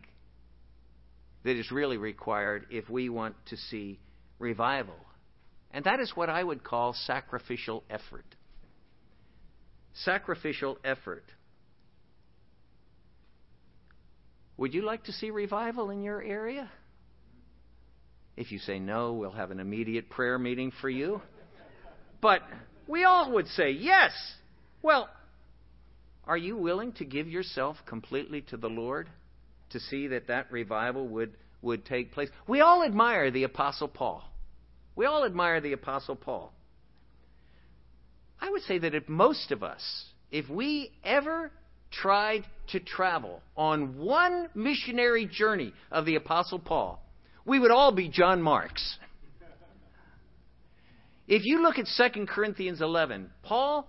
that 1.44 1.56
is 1.56 1.72
really 1.72 1.98
required 1.98 2.66
if 2.70 2.90
we 2.90 3.10
want 3.10 3.36
to 3.48 3.58
see 3.58 4.00
revival. 4.40 4.96
And 5.72 5.86
that 5.86 6.00
is 6.00 6.12
what 6.16 6.30
I 6.30 6.44
would 6.44 6.64
call 6.64 6.94
sacrificial 6.94 7.84
effort. 7.90 8.26
Sacrificial 9.94 10.78
effort. 10.84 11.24
Would 14.58 14.74
you 14.74 14.82
like 14.82 15.06
to 15.06 15.14
see 15.14 15.30
revival 15.30 15.90
in 15.90 16.02
your 16.02 16.22
area? 16.22 16.70
If 18.36 18.52
you 18.52 18.60
say 18.60 18.80
no, 18.80 19.14
we'll 19.14 19.32
have 19.32 19.52
an 19.52 19.60
immediate 19.60 20.10
prayer 20.10 20.40
meeting 20.40 20.72
for 20.82 20.90
you. 20.90 21.22
But 22.22 22.42
we 22.88 23.04
all 23.04 23.32
would 23.34 23.48
say 23.48 23.72
yes. 23.72 24.12
Well, 24.82 25.10
are 26.30 26.38
you 26.38 26.56
willing 26.56 26.92
to 26.94 27.06
give 27.06 27.28
yourself 27.28 27.78
completely 27.88 28.42
to 28.42 28.56
the 28.56 28.70
Lord 28.70 29.10
to 29.72 29.80
see 29.80 30.06
that 30.10 30.28
that 30.28 30.52
revival 30.52 31.08
would, 31.08 31.34
would 31.64 31.86
take 31.86 32.12
place? 32.12 32.30
We 32.48 32.62
all 32.62 32.84
admire 32.84 33.32
the 33.32 33.46
Apostle 33.46 33.88
Paul. 33.88 34.24
We 34.96 35.08
all 35.08 35.26
admire 35.26 35.60
the 35.60 35.74
Apostle 35.74 36.16
Paul. 36.16 36.54
I 38.40 38.52
would 38.52 38.62
say 38.62 38.78
that 38.78 38.94
if 38.94 39.10
most 39.10 39.52
of 39.52 39.64
us, 39.64 39.82
if 40.30 40.48
we 40.50 40.92
ever 41.04 41.52
tried 41.90 42.46
to 42.68 42.80
travel 42.80 43.42
on 43.58 43.98
one 43.98 44.50
missionary 44.54 45.26
journey 45.26 45.74
of 45.92 46.06
the 46.06 46.16
Apostle 46.16 46.60
Paul, 46.60 47.04
we 47.44 47.58
would 47.58 47.72
all 47.72 47.92
be 47.92 48.08
John 48.08 48.40
Marks. 48.40 49.00
If 51.28 51.44
you 51.44 51.64
look 51.64 51.80
at 51.80 51.88
2 52.14 52.28
Corinthians 52.28 52.82
11, 52.82 53.32
Paul 53.42 53.88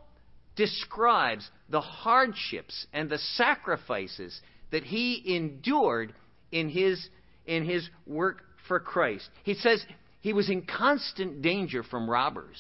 describes 0.61 1.51
the 1.71 1.81
hardships 1.81 2.87
and 2.93 3.09
the 3.09 3.17
sacrifices 3.17 4.39
that 4.71 4.85
he 4.85 5.35
endured 5.35 6.13
in 6.53 6.69
his, 6.69 7.09
in 7.47 7.65
his 7.65 7.89
work 8.07 8.43
for 8.69 8.79
Christ. 8.79 9.27
He 9.43 9.55
says 9.55 9.83
he 10.21 10.35
was 10.35 10.51
in 10.51 10.63
constant 10.63 11.41
danger 11.41 11.83
from 11.83 12.11
robbers. 12.11 12.59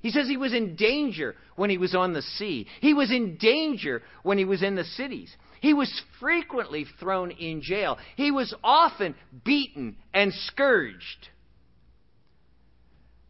He 0.00 0.10
says 0.10 0.26
he 0.26 0.36
was 0.36 0.52
in 0.52 0.74
danger 0.74 1.36
when 1.54 1.70
he 1.70 1.78
was 1.78 1.94
on 1.94 2.14
the 2.14 2.20
sea. 2.20 2.66
He 2.80 2.94
was 2.94 3.12
in 3.12 3.36
danger 3.36 4.02
when 4.24 4.36
he 4.36 4.44
was 4.44 4.64
in 4.64 4.74
the 4.74 4.84
cities. 4.84 5.34
He 5.60 5.72
was 5.72 6.02
frequently 6.18 6.84
thrown 6.98 7.30
in 7.30 7.62
jail. 7.62 7.96
He 8.16 8.32
was 8.32 8.52
often 8.64 9.14
beaten 9.44 9.96
and 10.12 10.34
scourged. 10.34 11.28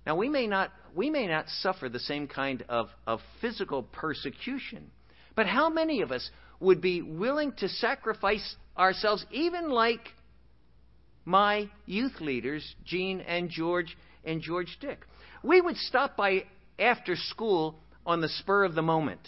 Now, 0.07 0.17
we 0.17 0.31
may 0.31 0.47
not, 0.47 0.73
we 0.95 1.11
may 1.11 1.27
not 1.27 1.49
suffer 1.49 1.89
the 1.89 1.99
same 1.99 2.29
kind 2.29 2.65
of, 2.69 2.89
of 3.07 3.21
physical 3.41 3.83
persecution, 3.83 4.91
but 5.35 5.47
how 5.47 5.69
many 5.69 6.03
of 6.03 6.13
us 6.13 6.31
would 6.61 6.81
be 6.81 7.03
willing 7.03 7.53
to 7.59 7.69
sacrifice 7.69 8.57
ourselves, 8.77 9.25
even 9.31 9.71
like 9.71 10.09
my 11.25 11.69
youth 11.87 12.21
leaders, 12.21 12.75
Gene 12.85 13.21
and 13.21 13.51
George 13.51 13.97
and 14.25 14.41
George 14.41 14.79
Dick? 14.81 15.01
We 15.43 15.61
would 15.61 15.77
stop 15.77 16.17
by 16.17 16.45
after 16.79 17.17
school 17.17 17.77
on 18.07 18.21
the 18.21 18.29
spur 18.29 18.65
of 18.65 18.75
the 18.75 18.83
moment. 18.83 19.21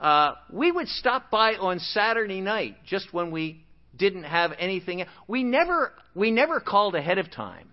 Uh, 0.00 0.34
we 0.52 0.70
would 0.70 0.88
stop 0.88 1.30
by 1.30 1.54
on 1.54 1.78
Saturday 1.78 2.40
night 2.40 2.76
just 2.86 3.12
when 3.12 3.30
we 3.30 3.64
didn't 3.96 4.24
have 4.24 4.52
anything. 4.58 5.04
We 5.28 5.44
never, 5.44 5.92
we 6.14 6.30
never 6.30 6.60
called 6.60 6.94
ahead 6.94 7.18
of 7.18 7.30
time. 7.30 7.68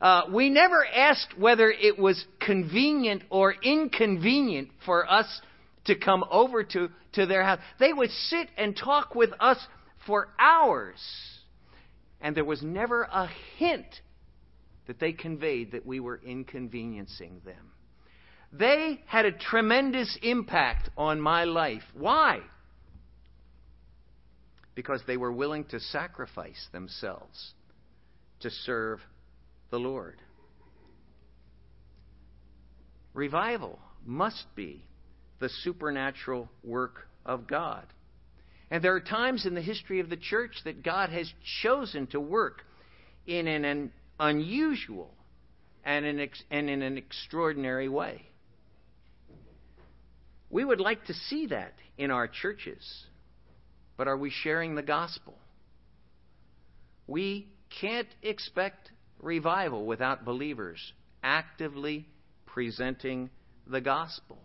Uh, 0.00 0.22
we 0.32 0.48
never 0.48 0.84
asked 0.86 1.38
whether 1.38 1.70
it 1.70 1.98
was 1.98 2.24
convenient 2.40 3.22
or 3.28 3.54
inconvenient 3.62 4.70
for 4.86 5.10
us 5.10 5.40
to 5.84 5.94
come 5.94 6.24
over 6.30 6.64
to, 6.64 6.88
to 7.12 7.26
their 7.26 7.42
house. 7.42 7.60
They 7.78 7.92
would 7.92 8.10
sit 8.10 8.48
and 8.56 8.76
talk 8.76 9.14
with 9.14 9.30
us 9.40 9.58
for 10.06 10.28
hours. 10.38 11.00
And 12.20 12.36
there 12.36 12.44
was 12.44 12.62
never 12.62 13.02
a 13.02 13.28
hint 13.58 13.86
that 14.86 14.98
they 14.98 15.12
conveyed 15.12 15.72
that 15.72 15.86
we 15.86 16.00
were 16.00 16.20
inconveniencing 16.24 17.42
them. 17.44 17.72
They 18.52 19.00
had 19.06 19.26
a 19.26 19.32
tremendous 19.32 20.18
impact 20.22 20.90
on 20.96 21.20
my 21.20 21.44
life. 21.44 21.82
Why? 21.94 22.40
Because 24.74 25.02
they 25.06 25.16
were 25.16 25.30
willing 25.30 25.64
to 25.66 25.78
sacrifice 25.78 26.68
themselves 26.72 27.52
to 28.40 28.50
serve 28.50 29.00
the 29.70 29.78
Lord. 29.78 30.20
Revival 33.14 33.78
must 34.04 34.44
be 34.54 34.84
the 35.40 35.48
supernatural 35.48 36.48
work 36.62 37.08
of 37.24 37.46
God. 37.46 37.86
And 38.70 38.84
there 38.84 38.94
are 38.94 39.00
times 39.00 39.46
in 39.46 39.54
the 39.54 39.60
history 39.60 40.00
of 40.00 40.08
the 40.08 40.16
church 40.16 40.52
that 40.64 40.82
God 40.82 41.10
has 41.10 41.30
chosen 41.62 42.06
to 42.08 42.20
work 42.20 42.62
in 43.26 43.48
an 43.48 43.90
unusual 44.18 45.12
and, 45.84 46.04
an 46.04 46.20
ex- 46.20 46.42
and 46.50 46.70
in 46.70 46.82
an 46.82 46.96
extraordinary 46.96 47.88
way. 47.88 48.22
We 50.50 50.64
would 50.64 50.80
like 50.80 51.04
to 51.06 51.14
see 51.14 51.46
that 51.46 51.74
in 51.96 52.10
our 52.10 52.28
churches, 52.28 53.04
but 53.96 54.08
are 54.08 54.16
we 54.16 54.30
sharing 54.30 54.74
the 54.74 54.82
gospel? 54.82 55.34
We 57.06 57.48
can't 57.80 58.08
expect 58.22 58.90
revival 59.20 59.86
without 59.86 60.24
believers 60.24 60.92
actively 61.22 62.06
presenting 62.46 63.30
the 63.66 63.80
gospel? 63.80 64.38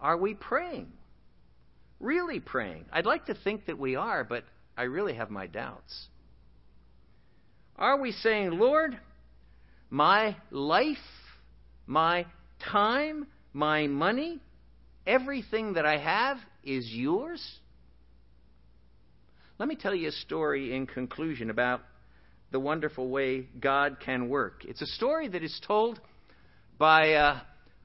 Are 0.00 0.16
we 0.16 0.34
praying? 0.34 0.92
Really 1.98 2.40
praying? 2.40 2.86
I'd 2.92 3.06
like 3.06 3.26
to 3.26 3.34
think 3.34 3.66
that 3.66 3.78
we 3.78 3.96
are, 3.96 4.24
but 4.24 4.44
I 4.76 4.84
really 4.84 5.14
have 5.14 5.30
my 5.30 5.46
doubts. 5.46 6.06
Are 7.76 7.98
we 7.98 8.12
saying, 8.12 8.52
Lord, 8.52 8.98
my 9.90 10.36
life, 10.50 10.96
my 11.86 12.26
time, 12.70 13.26
my 13.52 13.86
money, 13.86 14.40
everything 15.06 15.74
that 15.74 15.84
I 15.84 15.98
have 15.98 16.38
is 16.64 16.88
yours? 16.88 17.42
Let 19.58 19.68
me 19.68 19.76
tell 19.76 19.94
you 19.94 20.08
a 20.08 20.12
story 20.12 20.74
in 20.74 20.86
conclusion 20.86 21.50
about 21.50 21.82
the 22.50 22.60
wonderful 22.60 23.08
way 23.08 23.46
God 23.60 23.98
can 24.04 24.28
work. 24.28 24.64
It's 24.64 24.82
a 24.82 24.86
story 24.86 25.28
that 25.28 25.42
is 25.42 25.60
told 25.66 26.00
by 26.78 27.14
uh, 27.14 27.40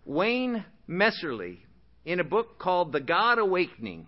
Wayne 0.06 0.66
Messerly 0.90 1.60
in 2.04 2.20
a 2.20 2.24
book 2.24 2.58
called 2.60 2.92
The 2.92 3.00
God 3.00 3.38
Awakening. 3.38 4.08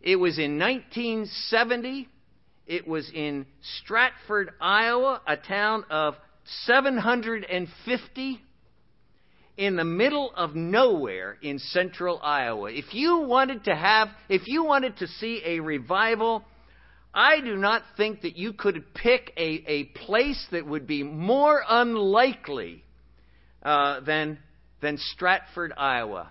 It 0.00 0.16
was 0.16 0.38
in 0.38 0.58
1970. 0.58 2.08
It 2.66 2.86
was 2.86 3.10
in 3.14 3.46
Stratford, 3.82 4.52
Iowa, 4.60 5.22
a 5.26 5.36
town 5.36 5.84
of 5.90 6.14
750 6.64 8.40
in 9.56 9.76
the 9.76 9.84
middle 9.84 10.32
of 10.36 10.54
nowhere 10.54 11.36
in 11.42 11.58
central 11.58 12.20
Iowa. 12.22 12.70
If 12.70 12.94
you 12.94 13.20
wanted 13.20 13.64
to 13.64 13.74
have, 13.74 14.08
if 14.28 14.42
you 14.46 14.64
wanted 14.64 14.98
to 14.98 15.06
see 15.06 15.42
a 15.44 15.60
revival, 15.60 16.44
I 17.12 17.40
do 17.40 17.56
not 17.56 17.82
think 17.96 18.22
that 18.22 18.36
you 18.36 18.52
could 18.52 18.94
pick 18.94 19.32
a, 19.36 19.64
a 19.66 19.84
place 20.06 20.46
that 20.52 20.66
would 20.66 20.86
be 20.86 21.02
more 21.02 21.62
unlikely 21.66 22.84
uh, 23.62 24.00
than, 24.00 24.38
than 24.80 24.98
Stratford, 24.98 25.72
Iowa. 25.76 26.30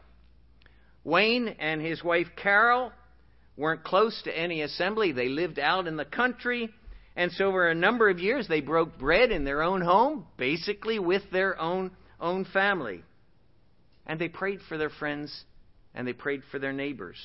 Wayne 1.04 1.48
and 1.48 1.82
his 1.82 2.04
wife 2.04 2.28
Carol 2.36 2.92
weren't 3.56 3.84
close 3.84 4.22
to 4.24 4.38
any 4.38 4.62
assembly. 4.62 5.12
They 5.12 5.30
lived 5.30 5.58
out 5.58 5.88
in 5.88 5.98
the 5.98 6.06
country. 6.06 6.70
And 7.16 7.32
so, 7.32 7.46
over 7.46 7.68
a 7.68 7.76
number 7.76 8.10
of 8.10 8.20
years, 8.20 8.48
they 8.48 8.62
broke 8.62 9.00
bread 9.00 9.32
in 9.32 9.44
their 9.44 9.64
own 9.64 9.82
home, 9.82 10.28
basically 10.38 11.00
with 11.00 11.24
their 11.32 11.60
own, 11.60 11.92
own 12.20 12.46
family. 12.46 13.04
And 14.06 14.20
they 14.20 14.30
prayed 14.30 14.60
for 14.70 14.78
their 14.78 14.92
friends 14.92 15.44
and 15.96 16.08
they 16.08 16.14
prayed 16.14 16.44
for 16.52 16.60
their 16.60 16.74
neighbors. 16.74 17.18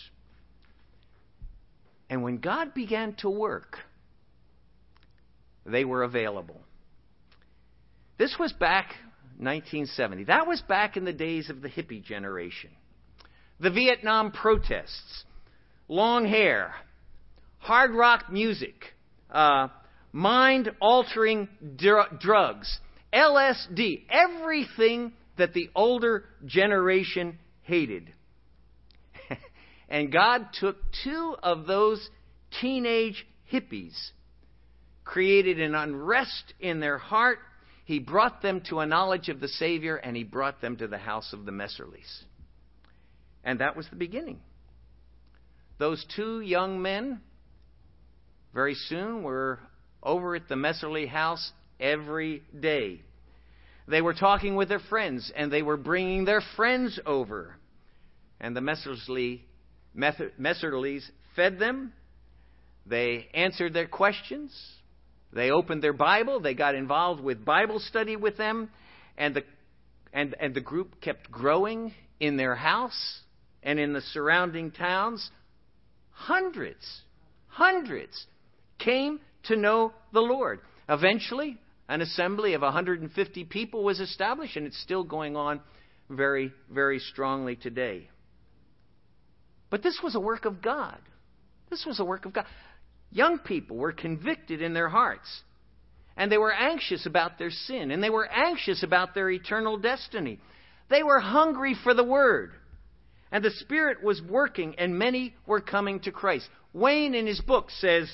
And 2.13 2.23
when 2.23 2.37
God 2.37 2.75
began 2.75 3.15
to 3.21 3.31
work, 3.31 3.79
they 5.65 5.87
were 5.87 6.03
available. 6.03 6.61
This 8.19 8.37
was 8.39 8.53
back 8.53 8.89
1970. 9.39 10.25
That 10.25 10.47
was 10.47 10.61
back 10.61 10.99
in 10.99 11.07
the 11.07 11.15
days 11.15 11.49
of 11.49 11.63
the 11.63 11.71
hippie 11.71 12.05
generation. 12.05 12.69
The 13.61 13.71
Vietnam 13.71 14.31
protests, 14.31 15.25
long 15.89 16.27
hair, 16.27 16.75
hard 17.57 17.93
rock 17.93 18.31
music, 18.31 18.93
uh, 19.31 19.69
mind 20.13 20.71
altering 20.83 21.49
dr- 21.77 22.21
drugs, 22.21 22.79
LSD, 23.11 24.05
everything 24.11 25.15
that 25.39 25.55
the 25.55 25.71
older 25.75 26.27
generation 26.45 27.39
hated. 27.63 28.13
And 29.93 30.11
God 30.11 30.47
took 30.59 30.79
two 31.05 31.37
of 31.43 31.67
those 31.67 32.09
teenage 32.63 33.27
hippies, 33.53 33.95
created 35.05 35.61
an 35.61 35.75
unrest 35.75 36.55
in 36.59 36.81
their 36.81 36.97
heart. 36.97 37.39
He 37.85 37.99
brought 37.99 38.41
them 38.41 38.63
to 38.71 38.79
a 38.79 38.87
knowledge 38.87 39.29
of 39.29 39.39
the 39.39 39.49
Savior, 39.49 39.97
and 39.97 40.17
he 40.17 40.25
brought 40.25 40.63
them 40.63 40.79
to 40.79 40.89
the 40.89 40.97
house 40.97 41.35
of 41.35 41.45
the 41.45 41.53
Messerlys. 41.53 42.25
And 43.45 43.61
that 43.61 43.77
was 43.77 43.87
the 43.91 43.97
beginning. 43.97 44.41
Those 45.79 46.03
two 46.17 46.41
young 46.41 46.81
men 46.81 47.21
very 48.55 48.75
soon 48.75 49.23
were 49.23 49.59
over 50.03 50.35
at 50.35 50.49
the 50.49 50.55
Messerly 50.55 51.07
house 51.07 51.53
every 51.79 52.43
day. 52.59 53.03
They 53.87 54.01
were 54.01 54.15
talking 54.15 54.57
with 54.57 54.71
their 54.71 54.79
friends, 54.79 55.31
and 55.37 55.53
they 55.53 55.63
were 55.63 55.77
bringing 55.77 56.25
their 56.25 56.43
friends 56.57 56.99
over. 57.05 57.57
And 58.41 58.57
the 58.57 58.61
Messerly, 58.61 59.43
Messerlys 59.97 61.03
fed 61.37 61.59
them. 61.59 61.93
They 62.87 63.29
answered 63.35 63.75
their 63.75 63.87
questions. 63.87 64.53
They 65.33 65.51
opened 65.51 65.83
their 65.83 65.93
Bible. 65.93 66.41
They 66.41 66.55
got 66.55 66.75
involved 66.75 67.23
with 67.23 67.45
Bible 67.45 67.79
study 67.79 68.17
with 68.17 68.37
them. 68.37 68.71
And 69.17 69.37
the, 69.37 69.43
and, 70.13 70.35
and 70.41 70.55
the 70.55 70.61
group 70.61 71.01
kept 71.01 71.31
growing 71.31 71.95
in 72.21 72.37
their 72.37 72.55
house 72.55 73.21
and 73.63 73.79
in 73.79 73.93
the 73.93 74.01
surrounding 74.01 74.71
towns. 74.71 75.31
Hundreds, 76.11 77.03
hundreds 77.49 78.27
came 78.79 79.21
to 79.45 79.57
know 79.57 79.93
the 80.13 80.21
Lord. 80.21 80.61
Eventually, 80.89 81.59
an 81.89 82.01
assembly 82.01 82.55
of 82.55 82.63
150 82.63 83.45
people 83.45 83.85
was 83.85 84.01
established, 84.01 84.57
and 84.57 84.67
it's 84.67 84.81
still 84.83 85.05
going 85.05 85.37
on 85.37 85.61
very, 86.09 86.53
very 86.71 86.99
strongly 86.99 87.57
today. 87.57 88.09
But 89.73 89.83
this 89.83 90.01
was 90.03 90.15
a 90.15 90.21
work 90.21 90.45
of 90.45 90.61
God. 90.61 90.99
This 91.71 91.87
was 91.87 91.99
a 91.99 92.05
work 92.05 92.27
of 92.27 92.35
God. 92.35 92.45
Young 93.11 93.39
people 93.39 93.79
were 93.79 93.93
convicted 93.93 94.61
in 94.61 94.75
their 94.75 94.91
hearts, 94.91 95.43
and 96.15 96.31
they 96.31 96.37
were 96.37 96.53
anxious 96.53 97.07
about 97.07 97.39
their 97.39 97.51
sin, 97.51 97.91
and 97.91 98.05
they 98.05 98.11
were 98.11 98.27
anxious 98.27 98.83
about 98.83 99.15
their 99.15 99.31
eternal 99.31 99.79
destiny. 99.79 100.39
They 100.91 101.03
were 101.03 101.21
hungry 101.21 101.75
for 101.83 101.95
the 101.95 102.05
Word, 102.05 102.53
and 103.33 103.43
the 103.43 103.51
Spirit 103.51 104.05
was 104.05 104.21
working, 104.21 104.75
and 104.77 104.99
many 104.99 105.35
were 105.47 105.63
coming 105.63 106.01
to 106.01 106.13
Christ. 106.13 106.51
Wayne, 106.75 107.15
in 107.15 107.27
his 107.27 107.41
book, 107.41 107.71
says, 107.71 108.11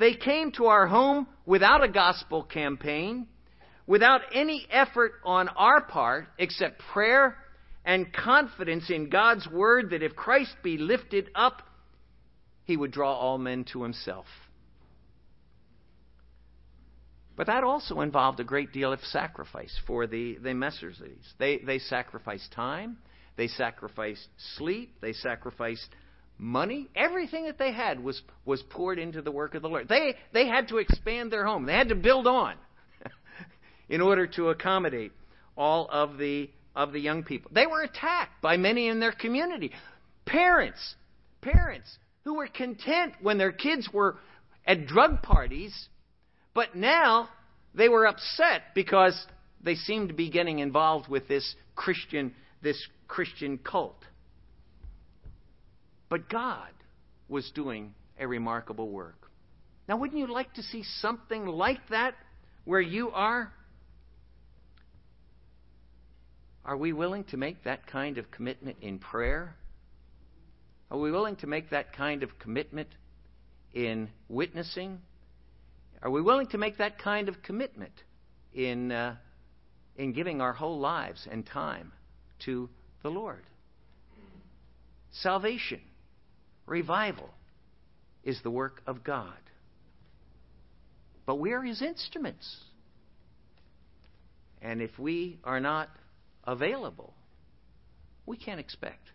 they 0.00 0.14
came 0.14 0.50
to 0.52 0.66
our 0.66 0.88
home 0.88 1.28
without 1.46 1.84
a 1.84 1.88
gospel 1.88 2.42
campaign, 2.42 3.28
without 3.86 4.22
any 4.34 4.66
effort 4.68 5.12
on 5.24 5.46
our 5.50 5.80
part 5.80 6.26
except 6.38 6.82
prayer 6.92 7.36
and 7.88 8.12
confidence 8.12 8.90
in 8.90 9.08
God's 9.08 9.48
word 9.48 9.90
that 9.90 10.02
if 10.02 10.14
Christ 10.14 10.54
be 10.62 10.76
lifted 10.76 11.30
up, 11.34 11.62
he 12.64 12.76
would 12.76 12.90
draw 12.90 13.14
all 13.14 13.38
men 13.38 13.64
to 13.72 13.82
himself. 13.82 14.26
But 17.34 17.46
that 17.46 17.64
also 17.64 18.02
involved 18.02 18.40
a 18.40 18.44
great 18.44 18.72
deal 18.72 18.92
of 18.92 19.00
sacrifice 19.04 19.74
for 19.86 20.06
the, 20.06 20.34
the. 20.34 20.52
They, 21.38 21.58
they 21.64 21.78
sacrificed 21.78 22.52
time, 22.52 22.98
they 23.38 23.48
sacrificed 23.48 24.28
sleep, 24.58 24.96
they 25.00 25.14
sacrificed 25.14 25.88
money, 26.36 26.88
everything 26.94 27.46
that 27.46 27.56
they 27.56 27.72
had 27.72 28.04
was, 28.04 28.20
was 28.44 28.62
poured 28.68 28.98
into 28.98 29.22
the 29.22 29.30
work 29.30 29.54
of 29.54 29.62
the 29.62 29.68
Lord. 29.68 29.88
They, 29.88 30.14
they 30.34 30.46
had 30.46 30.68
to 30.68 30.76
expand 30.76 31.32
their 31.32 31.46
home, 31.46 31.64
they 31.64 31.72
had 31.72 31.88
to 31.88 31.94
build 31.94 32.26
on 32.26 32.56
in 33.88 34.02
order 34.02 34.26
to 34.26 34.50
accommodate 34.50 35.12
all 35.56 35.88
of 35.90 36.18
the, 36.18 36.50
of 36.78 36.92
the 36.92 37.00
young 37.00 37.24
people. 37.24 37.50
They 37.52 37.66
were 37.66 37.82
attacked 37.82 38.40
by 38.40 38.56
many 38.56 38.86
in 38.86 39.00
their 39.00 39.10
community. 39.10 39.72
Parents, 40.24 40.94
parents 41.42 41.98
who 42.22 42.34
were 42.34 42.46
content 42.46 43.14
when 43.20 43.36
their 43.36 43.50
kids 43.50 43.88
were 43.92 44.16
at 44.64 44.86
drug 44.86 45.20
parties, 45.20 45.88
but 46.54 46.76
now 46.76 47.28
they 47.74 47.88
were 47.88 48.06
upset 48.06 48.62
because 48.76 49.26
they 49.60 49.74
seemed 49.74 50.08
to 50.08 50.14
be 50.14 50.30
getting 50.30 50.60
involved 50.60 51.08
with 51.08 51.26
this 51.26 51.56
Christian, 51.74 52.32
this 52.62 52.80
Christian 53.08 53.58
cult. 53.58 54.04
But 56.08 56.28
God 56.28 56.70
was 57.28 57.50
doing 57.56 57.92
a 58.20 58.28
remarkable 58.28 58.88
work. 58.88 59.30
Now, 59.88 59.96
wouldn't 59.96 60.18
you 60.18 60.32
like 60.32 60.54
to 60.54 60.62
see 60.62 60.84
something 61.00 61.44
like 61.44 61.80
that 61.90 62.14
where 62.64 62.80
you 62.80 63.10
are? 63.10 63.52
Are 66.68 66.76
we 66.76 66.92
willing 66.92 67.24
to 67.30 67.38
make 67.38 67.64
that 67.64 67.86
kind 67.86 68.18
of 68.18 68.30
commitment 68.30 68.76
in 68.82 68.98
prayer? 68.98 69.56
Are 70.90 70.98
we 70.98 71.10
willing 71.10 71.36
to 71.36 71.46
make 71.46 71.70
that 71.70 71.94
kind 71.94 72.22
of 72.22 72.38
commitment 72.38 72.90
in 73.72 74.10
witnessing? 74.28 74.98
Are 76.02 76.10
we 76.10 76.20
willing 76.20 76.46
to 76.48 76.58
make 76.58 76.76
that 76.76 76.98
kind 76.98 77.30
of 77.30 77.42
commitment 77.42 77.94
in, 78.52 78.92
uh, 78.92 79.16
in 79.96 80.12
giving 80.12 80.42
our 80.42 80.52
whole 80.52 80.78
lives 80.78 81.26
and 81.30 81.46
time 81.46 81.90
to 82.44 82.68
the 83.02 83.08
Lord? 83.08 83.44
Salvation 85.10 85.80
Revival 86.66 87.30
is 88.24 88.42
the 88.42 88.50
work 88.50 88.82
of 88.86 89.02
God. 89.02 89.40
But 91.24 91.36
we 91.36 91.52
are 91.52 91.62
His 91.62 91.80
instruments. 91.80 92.58
And 94.60 94.82
if 94.82 94.98
we 94.98 95.38
are 95.44 95.60
not 95.60 95.88
available, 96.48 97.12
we 98.24 98.36
can't 98.36 98.58
expect 98.58 99.10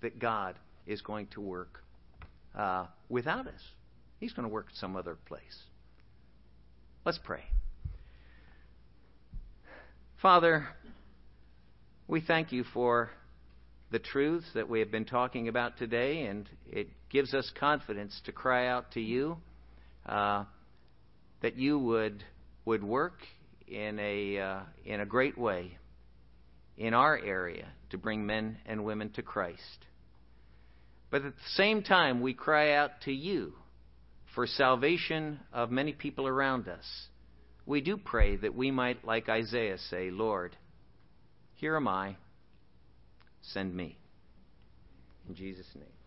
that 0.00 0.18
God 0.18 0.56
is 0.86 1.02
going 1.02 1.28
to 1.34 1.40
work 1.40 1.84
uh, 2.56 2.86
without 3.10 3.46
us. 3.46 3.60
He's 4.18 4.32
going 4.32 4.48
to 4.48 4.52
work 4.52 4.68
some 4.74 4.96
other 4.96 5.16
place. 5.26 5.42
Let's 7.04 7.18
pray. 7.22 7.42
Father, 10.22 10.66
we 12.08 12.22
thank 12.22 12.52
you 12.52 12.64
for 12.72 13.10
the 13.90 13.98
truths 13.98 14.46
that 14.54 14.68
we 14.68 14.80
have 14.80 14.90
been 14.90 15.04
talking 15.04 15.48
about 15.48 15.76
today, 15.76 16.24
and 16.24 16.48
it 16.66 16.88
gives 17.10 17.34
us 17.34 17.50
confidence 17.60 18.18
to 18.24 18.32
cry 18.32 18.66
out 18.66 18.92
to 18.92 19.00
you 19.00 19.36
uh, 20.06 20.44
that 21.42 21.56
you 21.56 21.78
would 21.78 22.24
would 22.64 22.82
work 22.82 23.20
in 23.66 23.98
a 23.98 24.38
uh, 24.38 24.60
in 24.84 25.00
a 25.00 25.06
great 25.06 25.38
way 25.38 25.78
in 26.78 26.94
our 26.94 27.18
area 27.18 27.66
to 27.90 27.98
bring 27.98 28.24
men 28.24 28.56
and 28.64 28.84
women 28.84 29.10
to 29.10 29.22
Christ. 29.22 29.86
But 31.10 31.24
at 31.24 31.34
the 31.34 31.50
same 31.54 31.82
time, 31.82 32.20
we 32.20 32.32
cry 32.32 32.74
out 32.74 33.02
to 33.04 33.12
you 33.12 33.52
for 34.34 34.46
salvation 34.46 35.40
of 35.52 35.70
many 35.70 35.92
people 35.92 36.26
around 36.26 36.68
us. 36.68 36.86
We 37.66 37.80
do 37.80 37.96
pray 37.96 38.36
that 38.36 38.54
we 38.54 38.70
might, 38.70 39.04
like 39.04 39.28
Isaiah, 39.28 39.78
say, 39.90 40.10
Lord, 40.10 40.56
here 41.54 41.76
am 41.76 41.88
I 41.88 42.16
send 43.42 43.74
me. 43.74 43.98
In 45.28 45.34
Jesus' 45.34 45.66
name. 45.74 45.97